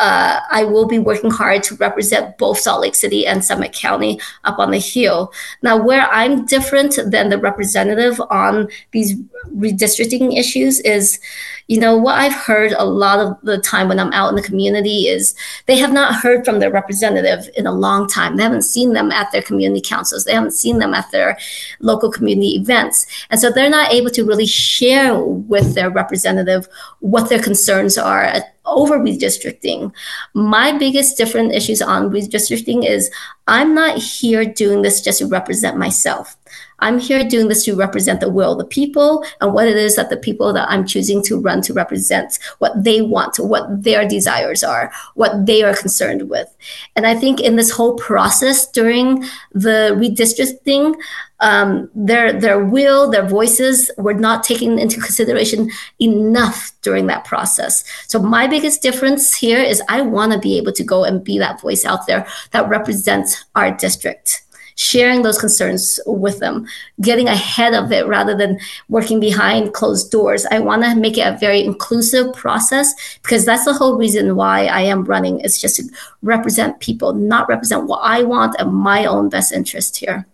Uh, 0.00 0.40
I 0.50 0.64
will 0.64 0.86
be 0.86 0.98
working 0.98 1.30
hard 1.30 1.62
to 1.64 1.74
represent 1.74 2.38
both 2.38 2.58
Salt 2.58 2.80
Lake 2.80 2.94
City 2.94 3.26
and 3.26 3.44
Summit 3.44 3.74
County 3.74 4.18
up 4.44 4.58
on 4.58 4.70
the 4.70 4.78
Hill. 4.78 5.30
Now, 5.60 5.76
where 5.76 6.08
I'm 6.10 6.46
different 6.46 6.98
than 7.04 7.28
the 7.28 7.36
representative 7.36 8.18
on 8.30 8.68
these 8.92 9.14
redistricting 9.54 10.38
issues 10.38 10.80
is, 10.80 11.20
you 11.68 11.78
know, 11.78 11.98
what 11.98 12.18
I've 12.18 12.34
heard 12.34 12.72
a 12.72 12.84
lot 12.84 13.18
of 13.18 13.36
the 13.42 13.58
time 13.58 13.88
when 13.88 14.00
I'm 14.00 14.12
out 14.14 14.30
in 14.30 14.36
the 14.36 14.42
community 14.42 15.06
is 15.06 15.34
they 15.66 15.76
have 15.76 15.92
not 15.92 16.14
heard 16.14 16.46
from 16.46 16.60
their 16.60 16.70
representative 16.70 17.50
in 17.54 17.66
a 17.66 17.72
long 17.72 18.08
time. 18.08 18.36
They 18.36 18.42
haven't 18.42 18.62
seen 18.62 18.94
them 18.94 19.12
at 19.12 19.30
their 19.32 19.42
community 19.42 19.82
councils. 19.82 20.24
They 20.24 20.32
haven't 20.32 20.52
seen 20.52 20.78
them 20.78 20.94
at 20.94 21.10
their 21.10 21.38
local 21.80 22.10
community 22.10 22.56
events. 22.56 23.06
And 23.28 23.38
so 23.38 23.50
they're 23.50 23.68
not 23.68 23.92
able 23.92 24.10
to 24.10 24.24
really 24.24 24.46
share 24.46 25.22
with 25.22 25.74
their 25.74 25.90
representative 25.90 26.68
what 27.00 27.28
their 27.28 27.42
concerns 27.42 27.98
are 27.98 28.24
over 28.66 28.98
redistricting. 28.98 29.92
My 30.34 30.76
biggest 30.76 31.16
different 31.16 31.52
issues 31.52 31.80
on 31.82 32.10
redistricting 32.10 32.86
is 32.86 33.10
I'm 33.46 33.74
not 33.74 33.98
here 33.98 34.44
doing 34.44 34.82
this 34.82 35.00
just 35.00 35.18
to 35.18 35.26
represent 35.26 35.76
myself. 35.76 36.36
I'm 36.80 36.98
here 36.98 37.24
doing 37.24 37.48
this 37.48 37.64
to 37.64 37.76
represent 37.76 38.20
the 38.20 38.30
will 38.30 38.52
of 38.52 38.58
the 38.58 38.64
people 38.64 39.24
and 39.40 39.52
what 39.52 39.68
it 39.68 39.76
is 39.76 39.96
that 39.96 40.10
the 40.10 40.16
people 40.16 40.52
that 40.52 40.68
I'm 40.70 40.86
choosing 40.86 41.22
to 41.24 41.38
run 41.38 41.62
to 41.62 41.74
represent, 41.74 42.38
what 42.58 42.84
they 42.84 43.02
want, 43.02 43.38
what 43.38 43.82
their 43.82 44.08
desires 44.08 44.62
are, 44.64 44.90
what 45.14 45.46
they 45.46 45.62
are 45.62 45.74
concerned 45.76 46.28
with. 46.28 46.54
And 46.96 47.06
I 47.06 47.14
think 47.14 47.40
in 47.40 47.56
this 47.56 47.70
whole 47.70 47.96
process 47.96 48.66
during 48.70 49.24
the 49.52 49.94
redistricting, 49.96 50.94
um, 51.40 51.90
their 51.94 52.32
their 52.32 52.64
will, 52.64 53.10
their 53.10 53.26
voices 53.26 53.90
were 53.96 54.14
not 54.14 54.44
taken 54.44 54.78
into 54.78 55.00
consideration 55.00 55.70
enough 55.98 56.72
during 56.82 57.06
that 57.06 57.24
process. 57.24 57.84
So 58.06 58.18
my 58.20 58.46
biggest 58.46 58.82
difference 58.82 59.34
here 59.34 59.60
is 59.60 59.82
I 59.88 60.02
want 60.02 60.32
to 60.32 60.38
be 60.38 60.58
able 60.58 60.72
to 60.72 60.84
go 60.84 61.04
and 61.04 61.24
be 61.24 61.38
that 61.38 61.60
voice 61.60 61.84
out 61.84 62.06
there 62.06 62.26
that 62.52 62.68
represents 62.68 63.44
our 63.54 63.70
district 63.70 64.42
sharing 64.80 65.20
those 65.20 65.36
concerns 65.36 66.00
with 66.06 66.38
them, 66.38 66.66
getting 67.02 67.28
ahead 67.28 67.74
of 67.74 67.92
it 67.92 68.06
rather 68.06 68.34
than 68.34 68.58
working 68.88 69.20
behind 69.20 69.74
closed 69.74 70.10
doors. 70.10 70.46
I 70.50 70.58
want 70.58 70.82
to 70.84 70.94
make 70.94 71.18
it 71.18 71.26
a 71.26 71.36
very 71.36 71.62
inclusive 71.62 72.32
process 72.32 72.94
because 73.22 73.44
that's 73.44 73.66
the 73.66 73.74
whole 73.74 73.98
reason 73.98 74.36
why 74.36 74.66
I 74.66 74.80
am 74.80 75.04
running. 75.04 75.40
It's 75.40 75.60
just 75.60 75.76
to 75.76 75.82
represent 76.22 76.80
people, 76.80 77.12
not 77.12 77.46
represent 77.46 77.88
what 77.88 78.00
I 78.02 78.22
want 78.22 78.56
and 78.58 78.72
my 78.72 79.04
own 79.04 79.28
best 79.28 79.52
interest 79.52 79.98
here. 79.98 80.26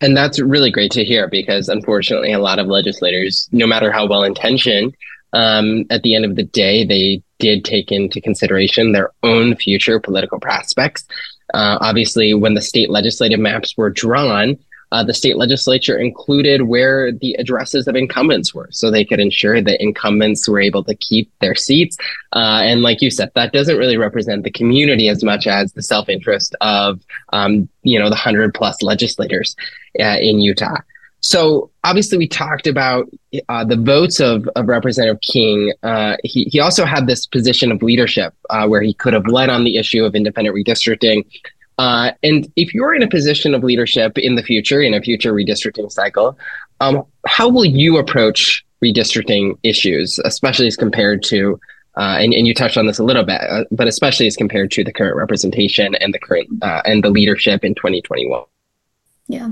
And 0.00 0.16
that's 0.16 0.40
really 0.40 0.70
great 0.70 0.90
to 0.92 1.04
hear 1.04 1.28
because 1.28 1.68
unfortunately, 1.68 2.32
a 2.32 2.38
lot 2.38 2.58
of 2.58 2.66
legislators, 2.66 3.48
no 3.52 3.66
matter 3.66 3.92
how 3.92 4.06
well 4.06 4.22
intentioned, 4.22 4.96
um, 5.32 5.84
at 5.90 6.02
the 6.02 6.14
end 6.14 6.24
of 6.24 6.36
the 6.36 6.42
day, 6.42 6.84
they 6.84 7.22
did 7.38 7.64
take 7.64 7.92
into 7.92 8.20
consideration 8.20 8.92
their 8.92 9.10
own 9.22 9.56
future 9.56 10.00
political 10.00 10.40
prospects. 10.40 11.04
Uh, 11.54 11.78
obviously, 11.80 12.34
when 12.34 12.54
the 12.54 12.60
state 12.60 12.90
legislative 12.90 13.40
maps 13.40 13.76
were 13.76 13.90
drawn, 13.90 14.56
uh, 14.92 15.04
the 15.04 15.14
state 15.14 15.36
legislature 15.36 15.96
included 15.96 16.62
where 16.62 17.12
the 17.12 17.34
addresses 17.34 17.86
of 17.86 17.96
incumbents 17.96 18.54
were 18.54 18.68
so 18.72 18.90
they 18.90 19.04
could 19.04 19.20
ensure 19.20 19.60
that 19.60 19.82
incumbents 19.82 20.48
were 20.48 20.60
able 20.60 20.82
to 20.84 20.94
keep 20.96 21.30
their 21.40 21.54
seats. 21.54 21.96
Uh, 22.32 22.60
and 22.62 22.82
like 22.82 23.00
you 23.00 23.10
said, 23.10 23.30
that 23.34 23.52
doesn't 23.52 23.76
really 23.76 23.96
represent 23.96 24.44
the 24.44 24.50
community 24.50 25.08
as 25.08 25.22
much 25.22 25.46
as 25.46 25.72
the 25.72 25.82
self 25.82 26.08
interest 26.08 26.54
of, 26.60 27.00
um, 27.32 27.68
you 27.82 27.98
know, 27.98 28.06
the 28.06 28.10
100 28.10 28.54
plus 28.54 28.82
legislators 28.82 29.56
uh, 30.00 30.16
in 30.20 30.40
Utah. 30.40 30.76
So 31.20 31.70
obviously, 31.84 32.16
we 32.16 32.26
talked 32.26 32.66
about 32.66 33.06
uh, 33.48 33.64
the 33.64 33.76
votes 33.76 34.20
of, 34.20 34.48
of 34.56 34.68
Representative 34.68 35.20
King. 35.20 35.72
Uh, 35.82 36.16
he, 36.24 36.44
he 36.44 36.60
also 36.60 36.86
had 36.86 37.06
this 37.06 37.26
position 37.26 37.70
of 37.70 37.82
leadership 37.82 38.34
uh, 38.48 38.66
where 38.66 38.80
he 38.80 38.94
could 38.94 39.12
have 39.12 39.26
led 39.26 39.50
on 39.50 39.64
the 39.64 39.76
issue 39.76 40.04
of 40.04 40.14
independent 40.14 40.56
redistricting. 40.56 41.26
Uh, 41.80 42.12
and 42.22 42.46
if 42.56 42.74
you're 42.74 42.94
in 42.94 43.02
a 43.02 43.08
position 43.08 43.54
of 43.54 43.64
leadership 43.64 44.18
in 44.18 44.34
the 44.34 44.42
future, 44.42 44.82
in 44.82 44.92
a 44.92 45.00
future 45.00 45.32
redistricting 45.32 45.90
cycle, 45.90 46.38
um, 46.80 47.02
how 47.26 47.48
will 47.48 47.64
you 47.64 47.96
approach 47.96 48.62
redistricting 48.84 49.56
issues, 49.62 50.18
especially 50.26 50.66
as 50.66 50.76
compared 50.76 51.22
to, 51.22 51.58
uh, 51.96 52.18
and, 52.20 52.34
and 52.34 52.46
you 52.46 52.52
touched 52.52 52.76
on 52.76 52.86
this 52.86 52.98
a 52.98 53.02
little 53.02 53.24
bit, 53.24 53.40
uh, 53.40 53.64
but 53.70 53.88
especially 53.88 54.26
as 54.26 54.36
compared 54.36 54.70
to 54.70 54.84
the 54.84 54.92
current 54.92 55.16
representation 55.16 55.94
and 55.94 56.12
the 56.12 56.18
current 56.18 56.50
and 56.84 57.02
the 57.02 57.08
leadership 57.08 57.64
in 57.64 57.74
2021? 57.74 58.44
Yeah. 59.30 59.50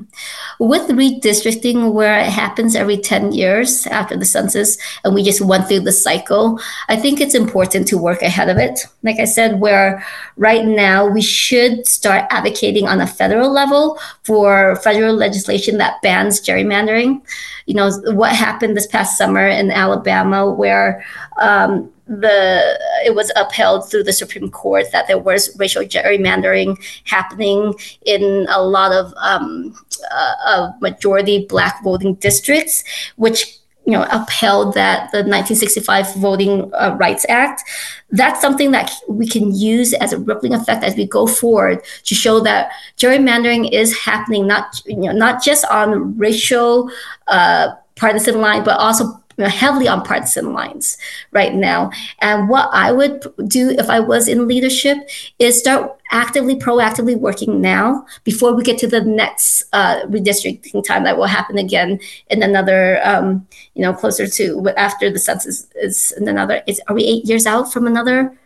With 0.59 0.89
redistricting, 0.89 1.93
where 1.93 2.19
it 2.19 2.33
happens 2.33 2.75
every 2.75 2.97
10 2.99 3.31
years 3.31 3.87
after 3.87 4.17
the 4.17 4.25
census, 4.25 4.77
and 5.05 5.15
we 5.15 5.23
just 5.23 5.41
went 5.41 5.69
through 5.69 5.81
the 5.81 5.93
cycle, 5.93 6.59
I 6.89 6.97
think 6.97 7.21
it's 7.21 7.37
important 7.37 7.87
to 7.89 7.97
work 7.97 8.21
ahead 8.21 8.49
of 8.49 8.57
it. 8.57 8.81
Like 9.05 9.21
I 9.21 9.25
said, 9.25 9.61
where 9.61 10.05
right 10.37 10.65
now 10.65 11.07
we 11.07 11.23
should 11.23 11.87
start 11.87 12.27
advocating 12.31 12.89
on 12.89 13.01
a 13.01 13.07
federal 13.07 13.53
level 13.53 14.01
for 14.25 14.75
federal 14.83 15.15
legislation 15.15 15.79
that 15.79 16.03
bans 16.03 16.41
gerrymandering. 16.41 17.23
You 17.67 17.75
know, 17.75 17.93
what 18.07 18.35
happened 18.35 18.77
this 18.77 18.89
past 18.89 19.17
summer 19.17 19.47
in 19.47 19.71
Alabama, 19.71 20.51
where 20.51 21.05
um, 21.41 21.89
the 22.09 22.79
it 23.05 23.15
was 23.15 23.31
upheld 23.37 23.89
through 23.89 24.03
the 24.03 24.13
Supreme 24.13 24.51
Court 24.51 24.87
that 24.93 25.07
there 25.07 25.19
was 25.19 25.55
racial 25.59 25.83
gerrymandering 25.83 26.77
happening 27.05 27.75
in 28.05 28.47
a 28.49 28.63
lot 28.63 28.93
of 28.93 29.13
um, 29.19 29.75
uh, 30.11 30.73
majority 30.81 31.47
black 31.47 31.83
voting 31.85 32.15
districts, 32.15 32.83
which 33.17 33.59
you 33.85 33.93
know 33.93 34.07
upheld 34.11 34.75
that 34.75 35.11
the 35.13 35.19
1965 35.19 36.15
Voting 36.17 36.71
uh, 36.75 36.97
Rights 36.99 37.27
Act. 37.29 37.63
That's 38.11 38.41
something 38.41 38.71
that 38.71 38.91
we 39.09 39.27
can 39.27 39.55
use 39.55 39.93
as 39.95 40.13
a 40.15 40.19
rippling 40.19 40.55
effect 40.55 40.83
as 40.83 40.97
we 40.97 41.07
go 41.07 41.27
forward 41.27 41.83
to 42.05 42.15
show 42.15 42.41
that 42.41 42.73
gerrymandering 42.97 43.71
is 43.73 43.97
happening 43.99 44.47
not 44.47 44.83
you 44.87 44.97
know 44.97 45.13
not 45.13 45.43
just 45.43 45.65
on 45.67 46.17
racial 46.17 46.91
uh, 47.29 47.75
partisan 47.97 48.41
line, 48.41 48.65
but 48.65 48.79
also 48.79 49.23
you 49.39 49.45
know, 49.45 49.51
heavily 49.51 49.89
on 49.89 50.03
partisan 50.03 50.53
lines 50.53 50.99
right 51.33 51.55
now. 51.55 51.91
And 52.21 52.49
what 52.49 52.69
I 52.73 52.93
would 52.93 53.25
do 53.47 53.71
if 53.71 53.89
I 53.89 54.01
was 54.01 54.29
in 54.29 54.49
leadership 54.49 54.99
is 55.39 55.59
start 55.59 55.97
actively, 56.11 56.57
proactively 56.57 57.17
working 57.17 57.61
now 57.61 58.05
before 58.25 58.55
we 58.55 58.63
get 58.63 58.79
to 58.79 58.87
the 58.87 59.01
next 59.01 59.65
uh, 59.73 60.03
redistricting 60.07 60.85
time 60.85 61.05
that 61.05 61.17
will 61.17 61.27
happen 61.27 61.57
again 61.57 62.01
in 62.29 62.43
another, 62.43 63.01
um, 63.05 63.47
you 63.75 63.83
know, 63.83 63.95
closer 63.95 64.27
to 64.27 64.69
after 64.77 65.11
the 65.11 65.19
census 65.19 65.67
is 65.77 66.13
in 66.13 66.29
another. 66.29 66.63
Is 66.67 66.81
are 66.89 66.95
we 66.95 67.05
eight 67.05 67.25
years 67.25 67.47
out 67.47 67.73
from 67.73 67.87
another? 67.87 68.37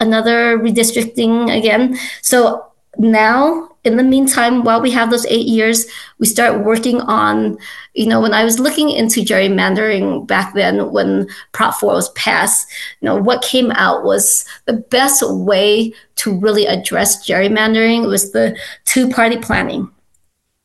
another 0.00 0.58
redistricting 0.58 1.56
again. 1.56 1.98
So 2.22 2.66
now 2.98 3.75
in 3.86 3.96
the 3.96 4.02
meantime 4.02 4.64
while 4.64 4.80
we 4.80 4.90
have 4.90 5.10
those 5.10 5.24
eight 5.26 5.46
years 5.46 5.86
we 6.18 6.26
start 6.26 6.64
working 6.64 7.00
on 7.02 7.56
you 7.94 8.06
know 8.06 8.20
when 8.20 8.34
i 8.34 8.44
was 8.44 8.58
looking 8.58 8.90
into 8.90 9.20
gerrymandering 9.20 10.26
back 10.26 10.52
then 10.54 10.90
when 10.92 11.26
prop 11.52 11.74
4 11.74 11.94
was 11.94 12.10
passed 12.10 12.68
you 13.00 13.06
know 13.06 13.16
what 13.16 13.42
came 13.42 13.70
out 13.72 14.02
was 14.02 14.44
the 14.64 14.74
best 14.74 15.22
way 15.30 15.94
to 16.16 16.38
really 16.38 16.66
address 16.66 17.26
gerrymandering 17.26 18.06
was 18.06 18.32
the 18.32 18.58
two 18.84 19.08
party 19.08 19.36
planning 19.36 19.90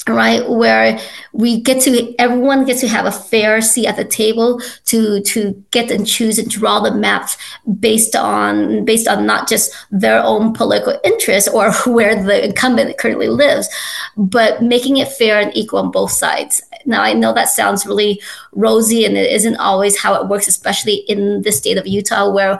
right 0.10 0.50
where 0.50 1.00
we 1.34 1.62
get 1.62 1.82
to 1.82 2.16
everyone 2.18 2.66
gets 2.66 2.82
to 2.82 2.88
have 2.88 3.06
a 3.06 3.12
fair 3.12 3.62
seat 3.62 3.86
at 3.86 3.96
the 3.96 4.06
table 4.06 4.60
to 4.86 5.22
to 5.22 5.54
get 5.72 5.92
and 5.92 6.08
choose 6.08 6.40
and 6.40 6.50
draw 6.50 6.80
the 6.80 6.92
maps 6.92 7.38
based 7.80 8.16
on 8.16 8.84
based 8.84 9.08
on 9.08 9.26
not 9.26 9.48
just 9.48 9.74
their 9.92 10.22
own 10.24 10.54
political 10.54 11.00
interests 11.04 11.50
or 11.50 11.72
where 11.86 12.22
the 12.24 12.46
incumbent 12.46 12.98
currently 12.98 13.28
lives 13.28 13.70
but 14.18 14.62
making 14.64 14.98
it 14.98 15.08
fair 15.08 15.40
and 15.40 15.56
equal 15.56 15.80
on 15.80 15.92
both 15.92 16.12
sides. 16.12 16.62
Now 16.86 17.04
i 17.04 17.14
know 17.14 17.34
that 17.34 17.50
sounds 17.50 17.86
really 17.86 18.22
rosy 18.54 19.06
and 19.06 19.16
it 19.18 19.32
isn't 19.32 19.58
always 19.58 20.00
how 20.00 20.16
it 20.16 20.28
works 20.28 20.48
especially 20.48 20.96
in 21.08 21.44
the 21.44 21.52
state 21.52 21.78
of 21.78 21.86
utah 21.86 22.30
where 22.30 22.60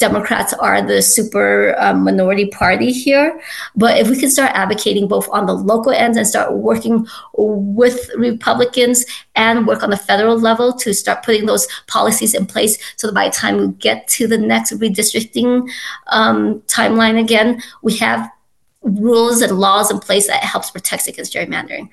Democrats 0.00 0.52
are 0.54 0.82
the 0.82 1.00
super 1.02 1.76
um, 1.78 2.02
minority 2.02 2.46
party 2.46 2.90
here. 2.90 3.40
But 3.76 3.98
if 3.98 4.08
we 4.08 4.18
can 4.18 4.30
start 4.30 4.50
advocating 4.54 5.06
both 5.06 5.28
on 5.30 5.46
the 5.46 5.52
local 5.52 5.92
ends 5.92 6.16
and 6.16 6.26
start 6.26 6.54
working 6.54 7.06
with 7.34 8.10
Republicans 8.16 9.04
and 9.36 9.66
work 9.66 9.82
on 9.82 9.90
the 9.90 9.96
federal 9.96 10.38
level 10.38 10.72
to 10.72 10.92
start 10.92 11.22
putting 11.22 11.46
those 11.46 11.68
policies 11.86 12.34
in 12.34 12.46
place 12.46 12.78
so 12.96 13.06
that 13.06 13.14
by 13.14 13.28
the 13.28 13.34
time 13.34 13.58
we 13.58 13.68
get 13.74 14.08
to 14.08 14.26
the 14.26 14.38
next 14.38 14.72
redistricting 14.72 15.70
um, 16.08 16.60
timeline 16.62 17.20
again, 17.20 17.62
we 17.82 17.96
have 17.98 18.28
rules 18.82 19.42
and 19.42 19.58
laws 19.58 19.90
in 19.90 19.98
place 19.98 20.26
that 20.26 20.42
helps 20.42 20.70
protect 20.70 21.06
against 21.06 21.34
gerrymandering. 21.34 21.88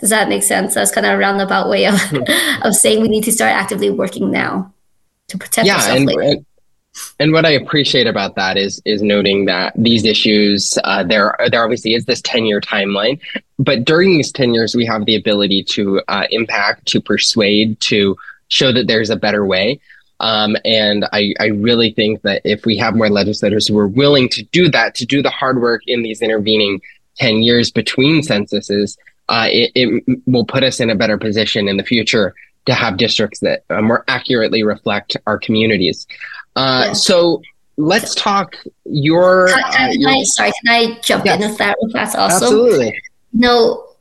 Does 0.00 0.10
that 0.10 0.28
make 0.28 0.42
sense? 0.42 0.74
That's 0.74 0.90
kind 0.90 1.06
of 1.06 1.14
a 1.14 1.18
roundabout 1.18 1.68
way 1.68 1.86
of, 1.86 1.94
of 2.62 2.74
saying 2.74 3.00
we 3.00 3.08
need 3.08 3.24
to 3.24 3.32
start 3.32 3.52
actively 3.52 3.90
working 3.90 4.30
now 4.30 4.74
to 5.28 5.38
protect 5.38 5.66
yeah, 5.66 5.94
and, 5.94 6.10
and, 6.10 6.46
and, 7.18 7.32
what 7.32 7.44
I 7.44 7.50
appreciate 7.50 8.06
about 8.06 8.36
that 8.36 8.56
is 8.56 8.80
is 8.84 9.02
noting 9.02 9.46
that 9.46 9.72
these 9.76 10.04
issues 10.04 10.78
uh, 10.84 11.02
there 11.02 11.36
there 11.50 11.62
obviously 11.62 11.94
is 11.94 12.04
this 12.04 12.20
ten 12.22 12.44
year 12.44 12.60
timeline, 12.60 13.20
but 13.58 13.84
during 13.84 14.10
these 14.10 14.32
ten 14.32 14.54
years 14.54 14.74
we 14.74 14.86
have 14.86 15.04
the 15.04 15.16
ability 15.16 15.64
to 15.70 16.00
uh, 16.08 16.26
impact, 16.30 16.86
to 16.86 17.00
persuade, 17.00 17.80
to 17.80 18.16
show 18.48 18.72
that 18.72 18.86
there's 18.86 19.10
a 19.10 19.16
better 19.16 19.44
way. 19.44 19.80
Um, 20.20 20.56
and 20.64 21.04
I, 21.12 21.34
I 21.40 21.46
really 21.46 21.90
think 21.90 22.22
that 22.22 22.40
if 22.44 22.64
we 22.64 22.76
have 22.78 22.94
more 22.94 23.10
legislators 23.10 23.66
who 23.66 23.76
are 23.78 23.88
willing 23.88 24.28
to 24.30 24.42
do 24.44 24.68
that, 24.70 24.94
to 24.96 25.06
do 25.06 25.22
the 25.22 25.30
hard 25.30 25.60
work 25.60 25.82
in 25.86 26.02
these 26.02 26.22
intervening 26.22 26.80
10 27.16 27.42
years 27.42 27.70
between 27.70 28.22
censuses, 28.22 28.96
uh, 29.28 29.48
it, 29.50 29.72
it, 29.74 30.20
will 30.26 30.44
put 30.44 30.62
us 30.62 30.80
in 30.80 30.90
a 30.90 30.94
better 30.94 31.18
position 31.18 31.68
in 31.68 31.76
the 31.76 31.82
future 31.82 32.34
to 32.66 32.74
have 32.74 32.96
districts 32.96 33.40
that 33.40 33.64
uh, 33.70 33.82
more 33.82 34.04
accurately 34.08 34.62
reflect 34.62 35.16
our 35.26 35.38
communities. 35.38 36.06
Uh, 36.56 36.84
yeah. 36.86 36.92
So 36.92 37.42
let's 37.76 38.14
talk 38.14 38.56
your. 38.84 39.48
Can, 39.48 39.72
can, 39.72 39.90
uh, 39.90 39.92
your 39.92 40.10
I, 40.10 40.22
sorry, 40.24 40.52
can 40.64 40.74
I 40.74 41.00
jump 41.00 41.24
yes. 41.24 41.42
in 41.42 41.48
with 41.48 41.58
that 41.58 41.76
real 41.80 41.92
fast 41.92 42.16
also? 42.16 42.46
Absolutely. 42.46 43.00
No, 43.32 43.93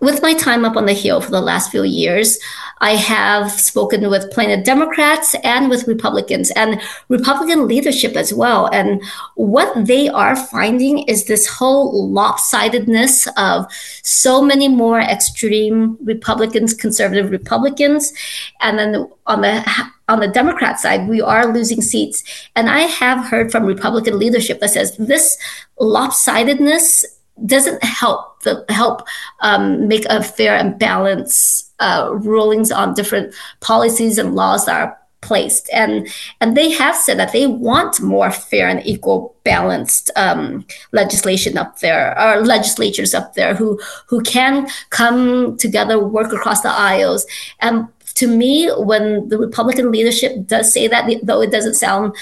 with 0.00 0.22
my 0.22 0.34
time 0.34 0.64
up 0.64 0.76
on 0.76 0.86
the 0.86 0.92
Hill 0.92 1.20
for 1.20 1.30
the 1.30 1.40
last 1.40 1.70
few 1.70 1.82
years, 1.82 2.38
I 2.80 2.92
have 2.92 3.50
spoken 3.50 4.08
with 4.08 4.30
plenty 4.30 4.52
of 4.52 4.62
Democrats 4.62 5.34
and 5.42 5.68
with 5.68 5.88
Republicans 5.88 6.52
and 6.52 6.80
Republican 7.08 7.66
leadership 7.66 8.16
as 8.16 8.32
well. 8.32 8.66
And 8.72 9.02
what 9.34 9.86
they 9.86 10.08
are 10.08 10.36
finding 10.36 11.00
is 11.08 11.24
this 11.24 11.48
whole 11.48 12.08
lopsidedness 12.08 13.26
of 13.36 13.66
so 14.02 14.40
many 14.40 14.68
more 14.68 15.00
extreme 15.00 15.98
Republicans, 16.04 16.74
conservative 16.74 17.30
Republicans, 17.30 18.12
and 18.60 18.78
then 18.78 19.10
on 19.26 19.40
the 19.40 19.68
on 20.08 20.20
the 20.20 20.28
Democrat 20.28 20.80
side, 20.80 21.06
we 21.06 21.20
are 21.20 21.52
losing 21.52 21.82
seats. 21.82 22.24
And 22.56 22.70
I 22.70 22.80
have 22.80 23.26
heard 23.26 23.52
from 23.52 23.66
Republican 23.66 24.18
leadership 24.18 24.60
that 24.60 24.70
says 24.70 24.96
this 24.96 25.36
lopsidedness 25.78 27.04
doesn't 27.46 27.82
help 27.82 28.42
the 28.42 28.64
help 28.68 29.06
um, 29.40 29.88
make 29.88 30.04
a 30.06 30.22
fair 30.22 30.56
and 30.56 30.78
balanced 30.78 31.72
uh, 31.80 32.10
rulings 32.12 32.70
on 32.70 32.94
different 32.94 33.34
policies 33.60 34.18
and 34.18 34.34
laws 34.34 34.66
that 34.66 34.80
are 34.80 34.98
placed. 35.20 35.68
And 35.72 36.08
and 36.40 36.56
they 36.56 36.70
have 36.72 36.96
said 36.96 37.18
that 37.18 37.32
they 37.32 37.46
want 37.46 38.00
more 38.00 38.30
fair 38.30 38.68
and 38.68 38.84
equal 38.86 39.34
balanced 39.44 40.10
um, 40.16 40.64
legislation 40.92 41.58
up 41.58 41.80
there 41.80 42.18
or 42.20 42.44
legislatures 42.44 43.14
up 43.14 43.34
there 43.34 43.54
who 43.54 43.80
who 44.06 44.22
can 44.22 44.68
come 44.90 45.56
together 45.56 45.98
work 45.98 46.32
across 46.32 46.62
the 46.62 46.70
aisles. 46.70 47.26
And 47.60 47.88
to 48.14 48.26
me 48.26 48.68
when 48.78 49.28
the 49.28 49.38
republican 49.38 49.92
leadership 49.92 50.44
does 50.46 50.72
say 50.72 50.88
that 50.88 51.08
though 51.22 51.40
it 51.40 51.52
doesn't 51.52 51.74
sound 51.74 52.12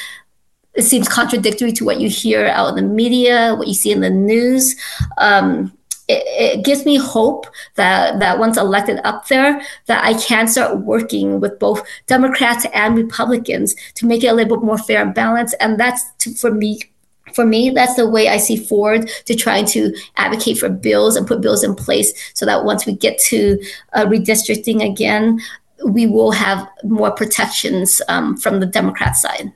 it 0.77 0.83
seems 0.83 1.09
contradictory 1.09 1.73
to 1.73 1.85
what 1.85 2.01
you 2.01 2.09
hear 2.09 2.47
out 2.47 2.69
in 2.69 2.77
the 2.77 2.95
media, 2.95 3.55
what 3.57 3.67
you 3.67 3.75
see 3.75 3.93
in 3.93 4.01
the 4.01 4.11
news. 4.11 4.77
Um, 5.19 5.73
it, 6.09 6.59
it, 6.59 6.65
gives 6.65 6.85
me 6.85 6.97
hope 6.97 7.47
that 7.75 8.21
that 8.21 8.39
once 8.39 8.57
elected 8.57 9.01
up 9.03 9.27
there, 9.27 9.61
that 9.87 10.05
I 10.05 10.15
can 10.15 10.47
start 10.47 10.79
working 10.81 11.41
with 11.41 11.59
both 11.59 11.85
Democrats 12.07 12.65
and 12.73 12.97
Republicans 12.97 13.75
to 13.95 14.07
make 14.07 14.23
it 14.23 14.29
a 14.29 14.33
little 14.33 14.57
bit 14.57 14.65
more 14.65 14.79
fair 14.79 15.03
and 15.03 15.15
balanced. 15.15 15.57
And 15.59 15.81
that's 15.81 16.05
to, 16.19 16.35
for 16.35 16.53
me. 16.53 16.81
For 17.35 17.45
me, 17.45 17.71
that's 17.71 17.97
the 17.97 18.09
way 18.09 18.29
I 18.29 18.37
see 18.37 18.57
forward 18.57 19.11
to 19.25 19.35
trying 19.35 19.67
to 19.67 19.93
advocate 20.17 20.59
for 20.59 20.69
bills 20.69 21.17
and 21.17 21.27
put 21.27 21.41
bills 21.41 21.65
in 21.65 21.75
place 21.75 22.15
so 22.35 22.47
that 22.47 22.65
once 22.65 22.87
we 22.87 22.95
get 22.95 23.19
to 23.19 23.61
uh, 23.95 24.07
redistricting 24.07 24.89
again, 24.89 25.41
we 25.85 26.07
will 26.07 26.31
have 26.31 26.67
more 26.85 27.11
protections 27.11 28.01
um, 28.09 28.37
from 28.37 28.61
the 28.61 28.67
Democrat 28.67 29.17
side. 29.17 29.53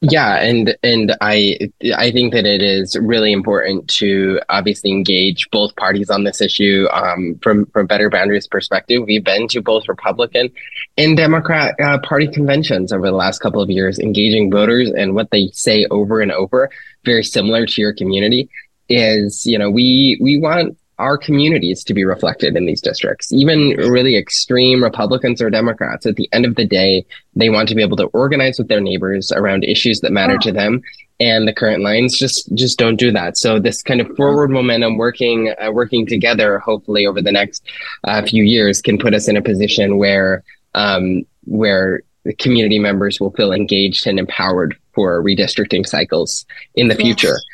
Yeah, 0.00 0.36
and 0.36 0.76
and 0.84 1.16
I 1.20 1.58
I 1.96 2.12
think 2.12 2.32
that 2.32 2.46
it 2.46 2.62
is 2.62 2.96
really 3.00 3.32
important 3.32 3.88
to 3.94 4.40
obviously 4.48 4.92
engage 4.92 5.50
both 5.50 5.74
parties 5.74 6.08
on 6.08 6.22
this 6.22 6.40
issue. 6.40 6.86
Um, 6.92 7.36
from 7.42 7.66
from 7.66 7.88
Better 7.88 8.08
Boundaries 8.08 8.46
perspective, 8.46 9.02
we've 9.04 9.24
been 9.24 9.48
to 9.48 9.60
both 9.60 9.88
Republican 9.88 10.50
and 10.96 11.16
Democrat 11.16 11.74
uh, 11.82 11.98
party 11.98 12.28
conventions 12.28 12.92
over 12.92 13.06
the 13.06 13.16
last 13.16 13.40
couple 13.40 13.60
of 13.60 13.70
years, 13.70 13.98
engaging 13.98 14.52
voters 14.52 14.88
and 14.90 15.16
what 15.16 15.32
they 15.32 15.48
say 15.52 15.84
over 15.90 16.20
and 16.20 16.30
over, 16.30 16.70
very 17.04 17.24
similar 17.24 17.66
to 17.66 17.80
your 17.80 17.92
community, 17.92 18.48
is 18.88 19.44
you 19.46 19.58
know 19.58 19.68
we 19.68 20.16
we 20.22 20.38
want 20.38 20.78
our 20.98 21.16
communities 21.16 21.84
to 21.84 21.94
be 21.94 22.04
reflected 22.04 22.56
in 22.56 22.66
these 22.66 22.80
districts. 22.80 23.32
Even 23.32 23.70
really 23.76 24.16
extreme 24.16 24.82
Republicans 24.82 25.40
or 25.40 25.50
Democrats, 25.50 26.06
at 26.06 26.16
the 26.16 26.28
end 26.32 26.44
of 26.44 26.56
the 26.56 26.66
day, 26.66 27.04
they 27.36 27.50
want 27.50 27.68
to 27.68 27.74
be 27.74 27.82
able 27.82 27.96
to 27.96 28.06
organize 28.06 28.58
with 28.58 28.68
their 28.68 28.80
neighbors 28.80 29.30
around 29.32 29.64
issues 29.64 30.00
that 30.00 30.12
matter 30.12 30.34
oh. 30.34 30.42
to 30.42 30.52
them. 30.52 30.82
And 31.20 31.48
the 31.48 31.52
current 31.52 31.82
lines 31.82 32.16
just 32.16 32.52
just 32.54 32.78
don't 32.78 32.96
do 32.96 33.10
that. 33.10 33.36
So 33.36 33.58
this 33.58 33.82
kind 33.82 34.00
of 34.00 34.06
forward 34.16 34.50
momentum, 34.50 34.98
working 34.98 35.52
uh, 35.60 35.72
working 35.72 36.06
together, 36.06 36.60
hopefully 36.60 37.06
over 37.06 37.20
the 37.20 37.32
next 37.32 37.64
uh, 38.04 38.22
few 38.22 38.44
years, 38.44 38.80
can 38.80 38.98
put 38.98 39.14
us 39.14 39.26
in 39.26 39.36
a 39.36 39.42
position 39.42 39.98
where 39.98 40.44
um, 40.74 41.24
where 41.44 42.02
the 42.24 42.34
community 42.34 42.78
members 42.78 43.18
will 43.18 43.32
feel 43.32 43.52
engaged 43.52 44.06
and 44.06 44.18
empowered 44.18 44.76
for 44.92 45.22
redistricting 45.22 45.86
cycles 45.86 46.46
in 46.74 46.86
the 46.86 46.94
yes. 46.94 47.44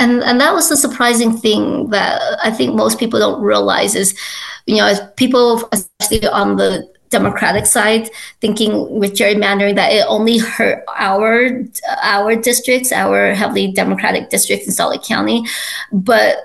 And 0.00 0.22
and 0.24 0.40
that 0.40 0.54
was 0.54 0.68
the 0.68 0.76
surprising 0.76 1.36
thing 1.36 1.90
that 1.90 2.20
I 2.42 2.50
think 2.50 2.74
most 2.74 2.98
people 2.98 3.20
don't 3.20 3.42
realize 3.42 3.94
is, 3.94 4.18
you 4.66 4.76
know, 4.76 4.92
people 5.16 5.68
especially 5.72 6.26
on 6.26 6.56
the 6.56 6.90
Democratic 7.10 7.66
side 7.66 8.08
thinking 8.40 8.98
with 8.98 9.14
gerrymandering 9.14 9.74
that 9.74 9.92
it 9.92 10.04
only 10.08 10.38
hurt 10.38 10.84
our 10.96 11.50
our 12.02 12.34
districts, 12.36 12.92
our 12.92 13.34
heavily 13.34 13.72
Democratic 13.72 14.30
districts 14.30 14.66
in 14.66 14.72
Salt 14.72 14.92
Lake 14.92 15.02
County, 15.02 15.44
but 15.92 16.38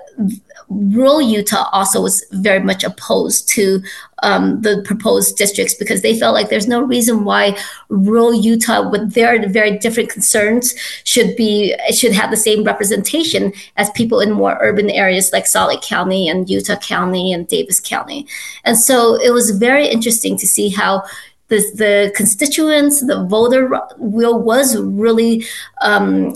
rural 0.68 1.22
Utah 1.22 1.68
also 1.72 2.00
was 2.00 2.24
very 2.32 2.60
much 2.60 2.82
opposed 2.84 3.48
to 3.50 3.82
um, 4.22 4.62
the 4.62 4.82
proposed 4.84 5.36
districts 5.36 5.74
because 5.74 6.02
they 6.02 6.18
felt 6.18 6.34
like 6.34 6.48
there's 6.48 6.66
no 6.66 6.80
reason 6.80 7.24
why 7.24 7.56
rural 7.88 8.34
Utah, 8.34 8.88
with 8.88 9.12
their 9.12 9.48
very 9.48 9.78
different 9.78 10.08
concerns, 10.08 10.74
should 11.04 11.36
be 11.36 11.74
should 11.90 12.12
have 12.12 12.30
the 12.30 12.36
same 12.36 12.64
representation 12.64 13.52
as 13.76 13.90
people 13.90 14.20
in 14.20 14.32
more 14.32 14.58
urban 14.60 14.90
areas 14.90 15.32
like 15.32 15.46
Salt 15.46 15.68
Lake 15.68 15.82
County 15.82 16.28
and 16.28 16.48
Utah 16.48 16.76
County 16.76 17.32
and 17.32 17.46
Davis 17.46 17.80
County. 17.80 18.26
And 18.64 18.78
so 18.78 19.20
it 19.20 19.30
was 19.30 19.50
very 19.50 19.86
interesting 19.86 20.36
to 20.38 20.46
see 20.46 20.68
how 20.68 21.04
the, 21.48 21.58
the 21.76 22.12
constituents, 22.16 23.06
the 23.06 23.24
voter 23.24 23.70
will 23.98 24.42
was 24.42 24.76
really 24.76 25.44
um, 25.80 26.34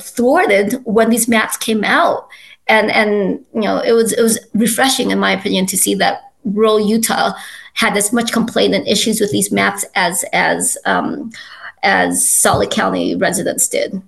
thwarted 0.00 0.74
when 0.84 1.08
these 1.08 1.28
maps 1.28 1.56
came 1.56 1.82
out 1.82 2.28
and 2.70 2.90
and 2.90 3.44
you 3.52 3.62
know 3.62 3.78
it 3.78 3.92
was 3.92 4.12
it 4.12 4.22
was 4.22 4.38
refreshing 4.54 5.10
in 5.10 5.18
my 5.18 5.32
opinion 5.32 5.66
to 5.66 5.76
see 5.76 5.94
that 5.96 6.32
rural 6.44 6.80
Utah 6.80 7.32
had 7.74 7.96
as 7.96 8.12
much 8.12 8.32
complaint 8.32 8.74
and 8.74 8.86
issues 8.86 9.20
with 9.20 9.32
these 9.32 9.52
maps 9.52 9.84
as 9.94 10.24
as 10.32 10.78
um, 10.86 11.30
as 11.82 12.26
Salt 12.26 12.60
Lake 12.60 12.70
County 12.70 13.16
residents 13.16 13.68
did. 13.68 14.00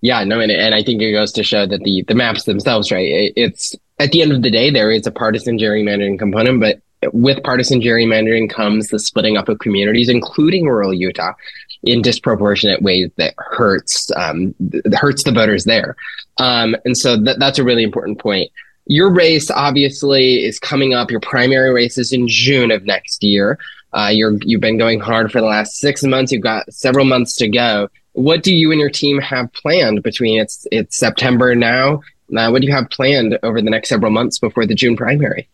Yeah, 0.00 0.22
no, 0.22 0.38
and, 0.38 0.52
and 0.52 0.76
I 0.76 0.82
think 0.84 1.02
it 1.02 1.10
goes 1.10 1.32
to 1.32 1.42
show 1.42 1.66
that 1.66 1.82
the 1.82 2.04
the 2.06 2.14
maps 2.14 2.44
themselves, 2.44 2.92
right? 2.92 3.08
It, 3.08 3.32
it's 3.36 3.74
at 3.98 4.12
the 4.12 4.22
end 4.22 4.32
of 4.32 4.42
the 4.42 4.50
day, 4.50 4.70
there 4.70 4.92
is 4.92 5.06
a 5.06 5.10
partisan 5.10 5.58
gerrymandering 5.58 6.18
component, 6.18 6.60
but 6.60 6.80
with 7.12 7.42
partisan 7.42 7.80
gerrymandering 7.80 8.50
comes 8.50 8.88
the 8.88 8.98
splitting 8.98 9.36
up 9.36 9.48
of 9.48 9.58
communities, 9.58 10.08
including 10.08 10.66
rural 10.66 10.94
Utah, 10.94 11.32
in 11.82 12.02
disproportionate 12.02 12.82
ways 12.82 13.10
that 13.16 13.34
hurts 13.38 14.10
um, 14.16 14.54
hurts 14.94 15.24
the 15.24 15.32
voters 15.32 15.64
there. 15.64 15.96
Um, 16.38 16.76
and 16.84 16.96
so 16.96 17.16
that, 17.16 17.38
that's 17.38 17.58
a 17.58 17.64
really 17.64 17.82
important 17.82 18.18
point. 18.18 18.50
Your 18.86 19.12
race 19.12 19.50
obviously 19.50 20.44
is 20.44 20.58
coming 20.58 20.94
up. 20.94 21.10
Your 21.10 21.20
primary 21.20 21.72
race 21.72 21.98
is 21.98 22.12
in 22.12 22.26
June 22.26 22.70
of 22.70 22.84
next 22.84 23.22
year. 23.22 23.58
Uh, 23.92 24.10
you're 24.12 24.36
you've 24.42 24.60
been 24.60 24.78
going 24.78 25.00
hard 25.00 25.30
for 25.30 25.40
the 25.40 25.46
last 25.46 25.78
six 25.78 26.02
months. 26.02 26.32
You've 26.32 26.42
got 26.42 26.72
several 26.72 27.04
months 27.04 27.36
to 27.36 27.48
go. 27.48 27.88
What 28.12 28.42
do 28.42 28.54
you 28.54 28.70
and 28.72 28.80
your 28.80 28.90
team 28.90 29.18
have 29.20 29.52
planned 29.52 30.02
between 30.02 30.40
it's 30.40 30.66
it's 30.72 30.98
September 30.98 31.54
now? 31.54 32.02
Uh, 32.36 32.50
what 32.50 32.60
do 32.60 32.66
you 32.66 32.74
have 32.74 32.90
planned 32.90 33.38
over 33.42 33.62
the 33.62 33.70
next 33.70 33.88
several 33.88 34.10
months 34.10 34.38
before 34.38 34.66
the 34.66 34.74
June 34.74 34.96
primary? 34.96 35.48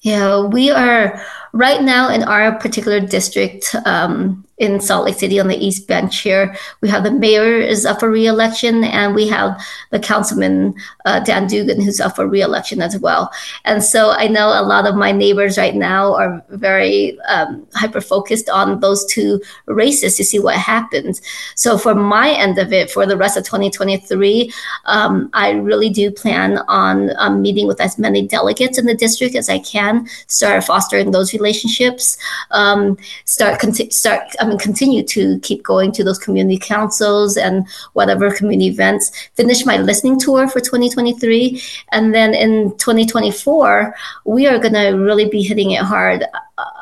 Yeah, 0.00 0.46
we 0.46 0.70
are 0.70 1.20
right 1.52 1.82
now 1.82 2.10
in 2.10 2.22
our 2.22 2.58
particular 2.58 3.00
district. 3.00 3.74
Um, 3.86 4.43
in 4.58 4.80
Salt 4.80 5.06
Lake 5.06 5.16
City 5.16 5.40
on 5.40 5.48
the 5.48 5.56
East 5.56 5.88
Bench 5.88 6.20
here. 6.20 6.54
We 6.80 6.88
have 6.88 7.02
the 7.02 7.10
mayor 7.10 7.58
is 7.58 7.84
up 7.84 8.00
for 8.00 8.10
reelection, 8.10 8.84
and 8.84 9.14
we 9.14 9.26
have 9.28 9.60
the 9.90 9.98
councilman 9.98 10.74
uh, 11.04 11.20
Dan 11.20 11.46
Dugan 11.46 11.80
who's 11.80 12.00
up 12.00 12.16
for 12.16 12.26
reelection 12.28 12.80
as 12.80 12.98
well. 12.98 13.32
And 13.64 13.82
so 13.82 14.10
I 14.10 14.28
know 14.28 14.48
a 14.48 14.62
lot 14.62 14.86
of 14.86 14.94
my 14.94 15.12
neighbors 15.12 15.58
right 15.58 15.74
now 15.74 16.14
are 16.14 16.44
very 16.50 17.18
um, 17.22 17.66
hyper 17.74 18.00
focused 18.00 18.48
on 18.48 18.80
those 18.80 19.04
two 19.06 19.40
races 19.66 20.16
to 20.16 20.24
see 20.24 20.38
what 20.38 20.56
happens. 20.56 21.20
So 21.56 21.76
for 21.76 21.94
my 21.94 22.30
end 22.30 22.58
of 22.58 22.72
it, 22.72 22.90
for 22.90 23.06
the 23.06 23.16
rest 23.16 23.36
of 23.36 23.44
2023, 23.44 24.52
um, 24.86 25.30
I 25.32 25.50
really 25.50 25.90
do 25.90 26.10
plan 26.10 26.58
on 26.68 27.10
um, 27.16 27.42
meeting 27.42 27.66
with 27.66 27.80
as 27.80 27.98
many 27.98 28.26
delegates 28.26 28.78
in 28.78 28.86
the 28.86 28.94
district 28.94 29.34
as 29.34 29.48
I 29.48 29.58
can, 29.58 30.06
start 30.28 30.64
fostering 30.64 31.10
those 31.10 31.32
relationships, 31.32 32.16
um, 32.50 32.96
start 33.24 33.60
conti- 33.60 33.90
start 33.90 34.22
I 34.44 34.46
mean, 34.46 34.58
continue 34.58 35.02
to 35.04 35.38
keep 35.40 35.62
going 35.62 35.90
to 35.92 36.04
those 36.04 36.18
community 36.18 36.58
councils 36.58 37.38
and 37.38 37.66
whatever 37.94 38.30
community 38.30 38.68
events. 38.68 39.10
Finish 39.34 39.64
my 39.64 39.78
listening 39.78 40.20
tour 40.20 40.48
for 40.48 40.60
2023, 40.60 41.62
and 41.92 42.14
then 42.14 42.34
in 42.34 42.76
2024, 42.76 43.94
we 44.26 44.46
are 44.46 44.58
going 44.58 44.74
to 44.74 44.90
really 44.90 45.28
be 45.28 45.42
hitting 45.42 45.70
it 45.70 45.82
hard. 45.82 46.24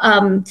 Um, 0.01 0.45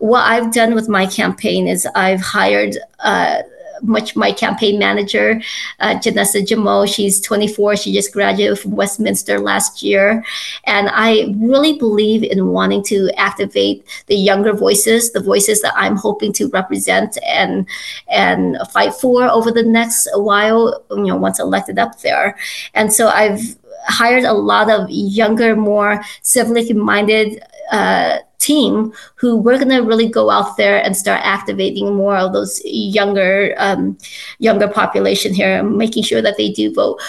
what 0.00 0.22
I've 0.22 0.52
done 0.52 0.74
with 0.74 0.88
my 0.88 1.06
campaign 1.06 1.68
is 1.68 1.86
I've 1.94 2.20
hired. 2.20 2.76
Uh, 2.98 3.42
much 3.82 4.16
my 4.16 4.32
campaign 4.32 4.78
manager, 4.78 5.40
uh, 5.80 5.94
Janessa 5.94 6.44
Jamo. 6.44 6.92
She's 6.92 7.20
24. 7.20 7.76
She 7.76 7.92
just 7.92 8.12
graduated 8.12 8.58
from 8.58 8.72
Westminster 8.72 9.38
last 9.38 9.82
year. 9.82 10.24
And 10.64 10.88
I 10.92 11.34
really 11.36 11.78
believe 11.78 12.22
in 12.22 12.48
wanting 12.48 12.82
to 12.84 13.10
activate 13.16 13.86
the 14.06 14.16
younger 14.16 14.52
voices, 14.52 15.12
the 15.12 15.20
voices 15.20 15.62
that 15.62 15.74
I'm 15.76 15.96
hoping 15.96 16.32
to 16.34 16.48
represent 16.48 17.18
and 17.26 17.66
and 18.08 18.56
fight 18.70 18.94
for 18.94 19.24
over 19.24 19.50
the 19.50 19.62
next 19.62 20.08
while, 20.14 20.84
you 20.90 21.06
know, 21.06 21.16
once 21.16 21.38
elected 21.38 21.78
up 21.78 22.00
there. 22.00 22.36
And 22.74 22.92
so 22.92 23.08
I've 23.08 23.56
hired 23.86 24.24
a 24.24 24.32
lot 24.32 24.70
of 24.70 24.88
younger, 24.90 25.56
more 25.56 26.02
civilly 26.22 26.72
minded 26.72 27.42
uh, 27.72 28.18
team 28.38 28.92
who 29.16 29.36
we're 29.36 29.58
going 29.58 29.70
to 29.70 29.80
really 29.80 30.08
go 30.08 30.30
out 30.30 30.56
there 30.56 30.82
and 30.84 30.96
start 30.96 31.20
activating 31.24 31.94
more 31.94 32.16
of 32.16 32.32
those 32.32 32.60
younger 32.64 33.54
um, 33.58 33.96
younger 34.38 34.68
population 34.68 35.34
here 35.34 35.62
making 35.62 36.02
sure 36.02 36.22
that 36.22 36.36
they 36.36 36.50
do 36.50 36.72
vote. 36.72 37.00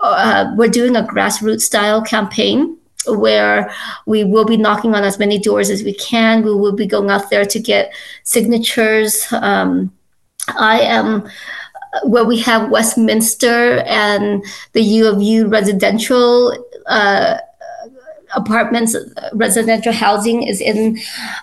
Uh, 0.00 0.52
we're 0.56 0.68
doing 0.68 0.96
a 0.96 1.02
grassroots 1.02 1.62
style 1.62 2.02
campaign 2.02 2.76
where 3.06 3.72
we 4.06 4.24
will 4.24 4.44
be 4.44 4.56
knocking 4.56 4.94
on 4.94 5.04
as 5.04 5.18
many 5.18 5.38
doors 5.38 5.70
as 5.70 5.82
we 5.82 5.94
can. 5.94 6.44
We 6.44 6.54
will 6.54 6.74
be 6.74 6.86
going 6.86 7.10
out 7.10 7.30
there 7.30 7.44
to 7.44 7.60
get 7.60 7.92
signatures. 8.24 9.26
Um, 9.32 9.92
i 10.58 10.80
am 10.80 11.28
where 12.04 12.24
we 12.24 12.40
have 12.40 12.70
westminster 12.70 13.78
and 13.80 14.44
the 14.72 14.80
u 14.80 15.06
of 15.06 15.20
u 15.22 15.46
residential 15.46 16.56
uh, 16.86 17.36
apartments, 18.34 18.96
residential 19.32 19.92
housing 19.92 20.42
is 20.42 20.60
in 20.60 20.98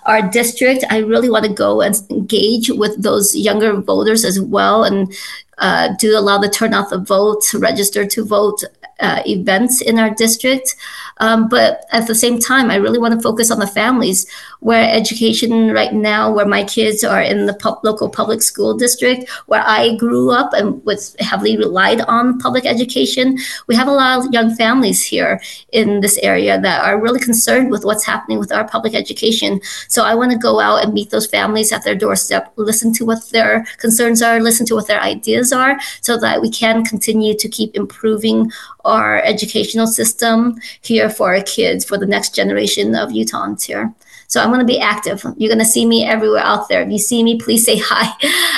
our 0.06 0.22
district. 0.22 0.84
I 0.90 1.00
really 1.00 1.30
want 1.30 1.46
to 1.46 1.54
go 1.54 1.82
and 1.82 1.96
engage 2.10 2.70
with 2.70 3.02
those 3.02 3.36
younger 3.36 3.74
voters 3.82 4.26
as 4.26 4.40
well 4.40 4.84
and 4.84 5.14
uh, 5.60 5.90
do 6.00 6.18
allow 6.18 6.38
the 6.38 6.50
turnout 6.50 6.90
the 6.90 6.98
vote, 6.98 7.54
register 7.54 8.06
to 8.06 8.26
vote 8.26 8.64
uh, 9.00 9.22
events 9.26 9.82
in 9.82 10.00
our 10.00 10.10
district. 10.10 10.76
Um, 11.20 11.50
but 11.50 11.86
at 11.92 12.08
the 12.08 12.16
same 12.16 12.40
time, 12.40 12.72
I 12.72 12.76
really 12.76 13.00
want 13.00 13.14
to 13.14 13.22
focus 13.22 13.52
on 13.52 13.60
the 13.60 13.68
families 13.68 14.26
where 14.60 14.90
education 14.94 15.72
right 15.72 15.94
now, 15.94 16.32
where 16.32 16.46
my 16.46 16.64
kids 16.64 17.04
are 17.04 17.22
in 17.22 17.46
the 17.46 17.78
local 17.84 18.10
public 18.10 18.42
school 18.42 18.76
district, 18.78 19.30
where 19.48 19.64
I 19.66 19.96
grew 19.96 20.32
up 20.32 20.54
and 20.54 20.84
was 20.86 21.16
heavily 21.20 21.58
relied 21.58 22.02
on 22.02 22.40
public 22.40 22.66
education. 22.66 23.38
We 23.68 23.76
have 23.76 23.88
a 23.88 23.92
lot 23.92 24.26
of 24.26 24.34
young 24.34 24.56
families 24.56 25.04
here 25.04 25.42
in 25.72 26.02
this 26.02 26.18
area 26.20 26.60
that 26.60 26.84
are 26.84 27.00
really 27.00 27.20
concerned 27.20 27.72
with 27.72 27.86
what's 27.86 28.06
happening 28.06 28.40
with 28.40 28.52
our 28.52 28.68
public 28.68 28.96
education. 28.96 29.62
So 29.88 30.04
I 30.04 30.16
want 30.16 30.32
to 30.32 30.38
go 30.38 30.60
out 30.60 30.84
and 30.84 30.94
meet 30.94 31.10
those 31.10 31.28
families 31.28 31.72
at 31.72 31.84
their 31.84 31.96
doorstep, 31.96 32.52
listen 32.56 32.94
to 32.94 33.06
what 33.06 33.30
their 33.30 33.66
concerns 33.78 34.22
are, 34.22 34.40
listen 34.40 34.66
to 34.68 34.76
what 34.76 34.88
their 34.88 35.02
ideas 35.02 35.54
are, 35.54 35.80
so 36.02 36.18
that 36.20 36.42
we 36.42 36.50
can 36.50 36.84
continue 36.86 37.34
to 37.38 37.50
keep 37.50 37.76
improving 37.76 38.52
our 38.86 39.22
educational 39.24 39.88
system 39.88 40.56
here 40.82 41.09
for 41.10 41.36
our 41.36 41.44
kids, 41.44 41.86
for 41.86 41.98
the 41.98 42.06
next 42.06 42.36
generation 42.36 42.96
of 42.96 43.10
Utahns 43.10 43.64
here. 43.64 43.94
So 44.28 44.42
I'm 44.42 44.50
going 44.50 44.60
to 44.60 44.66
be 44.66 44.80
active. 44.80 45.26
You're 45.38 45.50
going 45.50 45.60
to 45.60 45.66
see 45.66 45.86
me 45.86 46.06
everywhere 46.06 46.44
out 46.44 46.70
there. 46.70 46.84
If 46.84 46.92
you 46.92 47.00
see 47.00 47.24
me, 47.24 47.40
please 47.40 47.66
say 47.66 47.78
hi. 47.84 48.14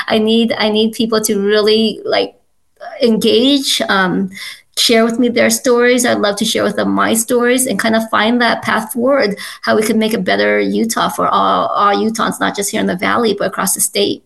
I 0.07 0.17
need 0.17 0.53
I 0.53 0.69
need 0.69 0.93
people 0.93 1.21
to 1.21 1.39
really 1.39 2.01
like 2.03 2.35
engage. 3.01 3.81
Um, 3.81 4.31
share 4.77 5.05
with 5.05 5.19
me 5.19 5.29
their 5.29 5.49
stories. 5.49 6.05
I'd 6.05 6.19
love 6.19 6.37
to 6.37 6.45
share 6.45 6.63
with 6.63 6.75
them 6.75 6.91
my 6.91 7.13
stories 7.13 7.67
and 7.67 7.79
kind 7.79 7.95
of 7.95 8.09
find 8.09 8.41
that 8.41 8.63
path 8.63 8.93
forward, 8.93 9.37
how 9.61 9.75
we 9.75 9.83
can 9.83 9.99
make 9.99 10.13
a 10.13 10.19
better 10.19 10.59
Utah 10.59 11.09
for 11.09 11.27
all, 11.27 11.67
all 11.67 11.95
Utahns, 11.95 12.39
not 12.39 12.55
just 12.55 12.71
here 12.71 12.81
in 12.81 12.87
the 12.87 12.95
Valley, 12.95 13.33
but 13.33 13.47
across 13.47 13.75
the 13.75 13.81
state. 13.81 14.23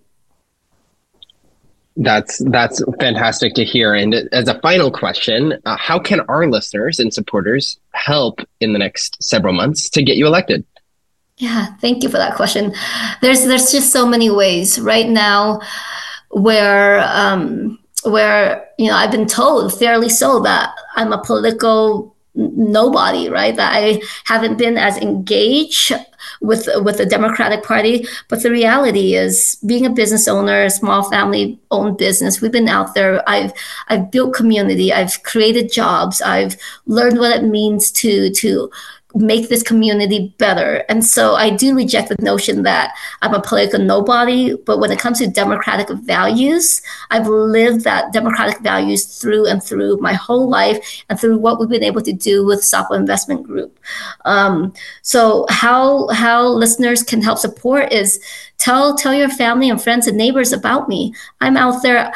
That's 1.98 2.44
that's 2.50 2.84
fantastic 3.00 3.54
to 3.54 3.64
hear. 3.64 3.94
And 3.94 4.14
as 4.34 4.50
a 4.50 4.60
final 4.60 4.92
question, 4.92 5.54
uh, 5.66 5.78
how 5.78 5.98
can 5.98 6.20
our 6.28 6.46
listeners 6.50 7.00
and 7.00 7.14
supporters 7.14 7.80
help 7.96 8.40
in 8.60 8.74
the 8.74 8.80
next 8.80 9.22
several 9.22 9.54
months 9.54 9.90
to 9.92 10.04
get 10.04 10.18
you 10.18 10.28
elected? 10.28 10.66
Yeah, 11.38 11.76
thank 11.82 12.04
you 12.04 12.10
for 12.10 12.18
that 12.18 12.36
question. 12.36 12.74
There's 13.22 13.44
there's 13.46 13.72
just 13.72 13.92
so 13.92 14.08
many 14.08 14.30
ways 14.30 14.80
right 14.80 15.08
now 15.08 15.60
where 16.30 17.02
um, 17.02 17.80
where 18.04 18.70
you 18.78 18.88
know 18.88 18.96
I've 18.96 19.12
been 19.12 19.28
told 19.28 19.78
fairly 19.78 20.10
so 20.10 20.40
that 20.42 20.74
I'm 20.96 21.12
a 21.12 21.22
political 21.24 22.15
nobody, 22.36 23.30
right? 23.30 23.56
That 23.56 23.74
I 23.74 24.02
haven't 24.26 24.58
been 24.58 24.78
as 24.78 24.98
engaged 24.98 25.94
with 26.42 26.68
with 26.78 26.98
the 26.98 27.06
Democratic 27.06 27.64
Party. 27.64 28.08
But 28.28 28.44
the 28.44 28.52
reality 28.52 29.16
is, 29.16 29.58
being 29.66 29.86
a 29.86 29.90
business 29.90 30.28
owner, 30.28 30.64
a 30.64 30.70
small 30.70 31.10
family 31.10 31.60
owned 31.72 31.98
business, 31.98 32.42
we've 32.42 32.52
been 32.52 32.70
out 32.70 32.94
there. 32.94 33.28
I've 33.28 33.54
I've 33.88 34.12
built 34.12 34.34
community. 34.34 34.94
I've 34.94 35.22
created 35.24 35.72
jobs. 35.72 36.22
I've 36.22 36.58
learned 36.86 37.20
what 37.20 37.36
it 37.36 37.44
means 37.44 37.92
to 37.94 38.32
to 38.32 38.72
make 39.16 39.48
this 39.48 39.64
community 39.64 40.34
better. 40.38 40.84
And 40.90 41.04
so 41.06 41.36
I 41.36 41.50
do 41.50 41.76
reject 41.76 42.10
the 42.10 42.18
notion 42.20 42.64
that 42.64 42.94
I'm 43.22 43.34
a 43.34 43.42
political 43.42 43.80
nobody. 43.80 44.56
But 44.56 44.80
when 44.80 44.92
it 44.92 45.00
comes 45.00 45.20
to 45.20 45.28
democratic 45.28 45.90
values, 45.90 46.82
I've 47.12 47.28
lived 47.28 47.86
that 47.86 48.12
democratic 48.12 48.60
values 48.60 49.06
through 49.06 49.48
and 49.48 49.64
through 49.64 49.98
my 49.98 50.14
whole 50.14 50.50
life 50.50 51.04
and 51.10 51.20
through 51.20 51.38
what 51.38 51.60
we've 51.60 51.70
been 51.70 51.84
able 51.84 52.02
to 52.02 52.14
do 52.14 52.46
with 52.46 52.64
Sapa 52.64 52.94
Investment 52.94 53.44
Group. 53.44 53.80
Um, 54.26 54.74
so 55.02 55.46
how 55.50 56.08
how 56.10 56.48
listeners 56.48 57.02
can 57.02 57.22
help 57.22 57.38
support 57.38 57.94
is 57.94 58.20
tell 58.58 58.96
tell 58.96 59.14
your 59.14 59.30
family 59.30 59.70
and 59.70 59.82
friends 59.82 60.08
and 60.08 60.18
neighbors 60.18 60.52
about 60.52 60.90
me. 60.90 61.14
I'm 61.40 61.58
out 61.58 61.84
there 61.84 62.12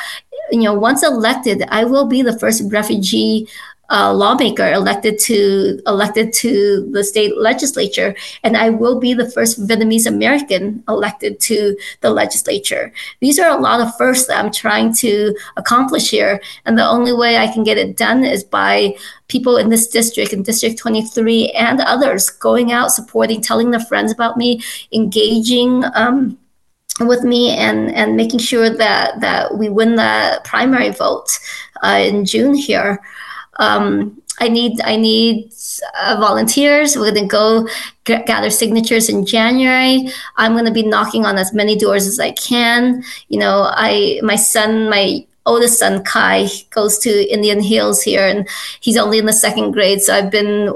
you 0.51 0.61
know, 0.61 0.73
once 0.73 1.03
elected, 1.03 1.63
I 1.69 1.83
will 1.83 2.05
be 2.05 2.21
the 2.21 2.37
first 2.37 2.63
refugee 2.71 3.47
uh, 3.89 4.13
lawmaker 4.13 4.71
elected 4.71 5.17
to 5.19 5.81
elected 5.87 6.31
to 6.33 6.87
the 6.91 7.03
state 7.03 7.37
legislature, 7.37 8.15
and 8.43 8.55
I 8.55 8.69
will 8.69 8.99
be 8.99 9.13
the 9.13 9.29
first 9.29 9.59
Vietnamese 9.67 10.05
American 10.05 10.83
elected 10.87 11.39
to 11.41 11.75
the 12.01 12.09
legislature. 12.09 12.93
These 13.19 13.39
are 13.39 13.49
a 13.49 13.61
lot 13.61 13.81
of 13.81 13.95
firsts 13.97 14.27
that 14.27 14.43
I'm 14.43 14.51
trying 14.51 14.93
to 14.95 15.35
accomplish 15.57 16.09
here, 16.09 16.41
and 16.65 16.77
the 16.77 16.87
only 16.87 17.13
way 17.13 17.37
I 17.37 17.47
can 17.47 17.63
get 17.63 17.77
it 17.77 17.97
done 17.97 18.23
is 18.23 18.43
by 18.43 18.95
people 19.27 19.57
in 19.57 19.69
this 19.69 19.87
district, 19.87 20.33
in 20.33 20.43
District 20.43 20.77
23, 20.77 21.49
and 21.51 21.81
others 21.81 22.29
going 22.29 22.71
out, 22.71 22.91
supporting, 22.91 23.41
telling 23.41 23.71
their 23.71 23.79
friends 23.79 24.11
about 24.11 24.37
me, 24.37 24.61
engaging. 24.91 25.83
Um, 25.93 26.37
with 27.01 27.23
me 27.23 27.51
and 27.51 27.95
and 27.95 28.17
making 28.17 28.39
sure 28.39 28.69
that 28.69 29.21
that 29.21 29.57
we 29.57 29.69
win 29.69 29.95
the 29.95 30.41
primary 30.43 30.89
vote 30.89 31.29
uh, 31.81 32.01
in 32.03 32.25
June 32.25 32.53
here 32.53 32.99
um, 33.59 34.19
I 34.39 34.47
need 34.47 34.79
I 34.81 34.95
need 34.95 35.51
uh, 36.01 36.17
volunteers. 36.19 36.97
We're 36.97 37.13
to 37.13 37.25
go 37.25 37.67
g- 38.05 38.23
gather 38.25 38.49
signatures 38.49 39.09
in 39.09 39.25
January. 39.25 40.09
I'm 40.37 40.53
to 40.65 40.71
be 40.71 40.83
knocking 40.83 41.25
on 41.25 41.37
as 41.37 41.53
many 41.53 41.77
doors 41.77 42.07
as 42.07 42.19
I 42.19 42.31
can. 42.31 43.03
You 43.27 43.39
know, 43.39 43.69
I 43.69 44.19
my 44.23 44.37
son, 44.37 44.89
my 44.89 45.25
oldest 45.45 45.79
son 45.79 46.03
Kai 46.03 46.47
goes 46.69 46.97
to 46.99 47.33
Indian 47.33 47.61
Hills 47.61 48.01
here, 48.01 48.25
and 48.25 48.47
he's 48.79 48.97
only 48.97 49.17
in 49.17 49.25
the 49.25 49.33
second 49.33 49.71
grade. 49.71 50.01
So 50.01 50.13
I've 50.13 50.31
been 50.31 50.73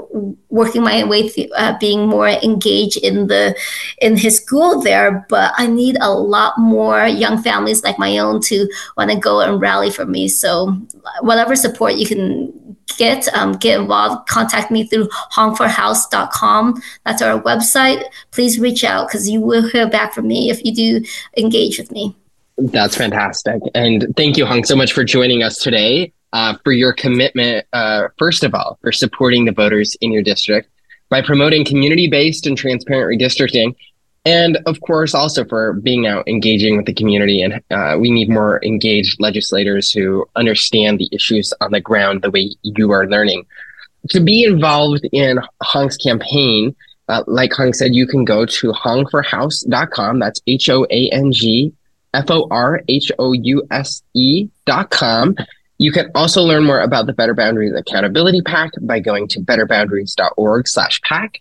working 0.50 0.82
my 0.82 1.04
way 1.04 1.28
through 1.28 1.48
uh, 1.56 1.78
being 1.78 2.06
more 2.06 2.28
engaged 2.28 2.98
in 2.98 3.28
the 3.28 3.56
in 4.02 4.16
his 4.16 4.36
school 4.36 4.82
there. 4.82 5.24
But 5.30 5.54
I 5.56 5.66
need 5.68 5.96
a 6.00 6.12
lot 6.12 6.58
more 6.58 7.06
young 7.06 7.42
families 7.42 7.82
like 7.82 7.98
my 7.98 8.18
own 8.18 8.42
to 8.42 8.68
want 8.96 9.10
to 9.10 9.16
go 9.16 9.40
and 9.40 9.60
rally 9.60 9.90
for 9.90 10.04
me. 10.04 10.28
So 10.28 10.76
whatever 11.20 11.56
support 11.56 11.94
you 11.94 12.06
can 12.06 12.52
get 12.96 13.28
um, 13.34 13.52
get 13.52 13.80
involved, 13.80 14.28
contact 14.28 14.70
me 14.70 14.84
through 14.84 15.08
hoangforhouse.com. 15.34 16.82
That's 17.04 17.22
our 17.22 17.40
website. 17.42 18.04
Please 18.30 18.58
reach 18.58 18.84
out 18.84 19.08
because 19.08 19.28
you 19.28 19.40
will 19.40 19.68
hear 19.68 19.88
back 19.88 20.14
from 20.14 20.28
me 20.28 20.50
if 20.50 20.64
you 20.64 20.74
do 20.74 21.04
engage 21.36 21.78
with 21.78 21.90
me. 21.90 22.16
That's 22.56 22.96
fantastic. 22.96 23.60
And 23.74 24.06
thank 24.16 24.36
you, 24.36 24.46
Hoang, 24.46 24.64
so 24.64 24.76
much 24.76 24.92
for 24.92 25.04
joining 25.04 25.42
us 25.42 25.58
today. 25.58 26.12
Uh, 26.32 26.56
for 26.64 26.72
your 26.72 26.92
commitment, 26.92 27.64
uh, 27.72 28.08
first 28.18 28.42
of 28.42 28.56
all, 28.56 28.76
for 28.82 28.90
supporting 28.90 29.44
the 29.44 29.52
voters 29.52 29.96
in 30.00 30.10
your 30.10 30.22
district 30.22 30.68
by 31.08 31.22
promoting 31.22 31.64
community 31.64 32.08
based 32.08 32.44
and 32.44 32.58
transparent 32.58 33.20
redistricting 33.20 33.76
and 34.24 34.58
of 34.66 34.80
course 34.80 35.14
also 35.14 35.44
for 35.44 35.74
being 35.74 36.06
out 36.06 36.26
engaging 36.26 36.76
with 36.76 36.86
the 36.86 36.94
community 36.94 37.42
and 37.42 37.62
uh, 37.70 37.96
we 37.98 38.10
need 38.10 38.28
more 38.28 38.62
engaged 38.64 39.20
legislators 39.20 39.90
who 39.90 40.24
understand 40.36 40.98
the 40.98 41.08
issues 41.12 41.52
on 41.60 41.70
the 41.72 41.80
ground 41.80 42.22
the 42.22 42.30
way 42.30 42.50
you 42.62 42.90
are 42.90 43.06
learning. 43.06 43.44
To 44.10 44.20
be 44.20 44.44
involved 44.44 45.06
in 45.12 45.38
hoang's 45.62 45.96
campaign 45.96 46.74
uh, 47.08 47.22
like 47.26 47.52
hoang 47.52 47.72
said 47.72 47.94
you 47.94 48.06
can 48.06 48.24
go 48.24 48.46
to 48.46 48.72
hoangforhouse.com 48.72 50.18
that's 50.18 50.40
h-o-a-n-g 50.46 51.72
f-o-r-h-o-u-s-e 52.14 52.48
dot 54.64 54.90
com. 54.90 55.36
You 55.78 55.92
can 55.92 56.10
also 56.14 56.42
learn 56.42 56.64
more 56.64 56.80
about 56.80 57.06
the 57.06 57.12
better 57.12 57.34
boundaries 57.34 57.74
accountability 57.76 58.40
PAC 58.42 58.70
by 58.82 59.00
going 59.00 59.26
to 59.28 59.40
betterboundaries.org 59.40 60.68
slash 60.68 61.00
pack 61.02 61.40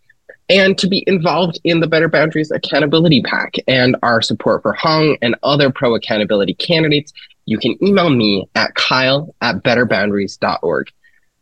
and 0.53 0.77
to 0.77 0.87
be 0.87 1.03
involved 1.07 1.59
in 1.63 1.79
the 1.79 1.87
Better 1.87 2.07
Boundaries 2.07 2.51
Accountability 2.51 3.23
PAC 3.23 3.55
and 3.67 3.97
our 4.03 4.21
support 4.21 4.61
for 4.61 4.73
Hoang 4.73 5.17
and 5.21 5.35
other 5.41 5.71
pro 5.71 5.95
accountability 5.95 6.53
candidates, 6.53 7.11
you 7.45 7.57
can 7.57 7.75
email 7.83 8.11
me 8.11 8.47
at 8.53 8.75
kyle 8.75 9.33
at 9.41 9.63
betterboundaries.org. 9.63 10.91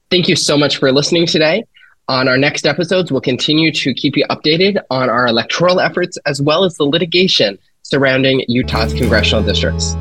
Thank 0.10 0.30
you 0.30 0.38
so 0.38 0.58
much 0.58 0.78
for 0.78 0.92
listening 0.94 1.26
today. 1.26 1.66
On 2.08 2.30
our 2.30 2.38
next 2.38 2.66
episodes, 2.66 3.12
we'll 3.12 3.22
continue 3.22 3.72
to 3.74 3.94
keep 3.94 4.16
you 4.16 4.26
updated 4.30 4.82
on 4.90 5.10
our 5.10 5.28
electoral 5.28 5.82
efforts 5.82 6.18
as 6.26 6.42
well 6.42 6.64
as 6.64 6.78
the 6.78 6.86
litigation 6.86 7.60
surrounding 7.84 8.46
Utah's 8.48 8.94
congressional 8.94 9.44
districts. 9.44 9.96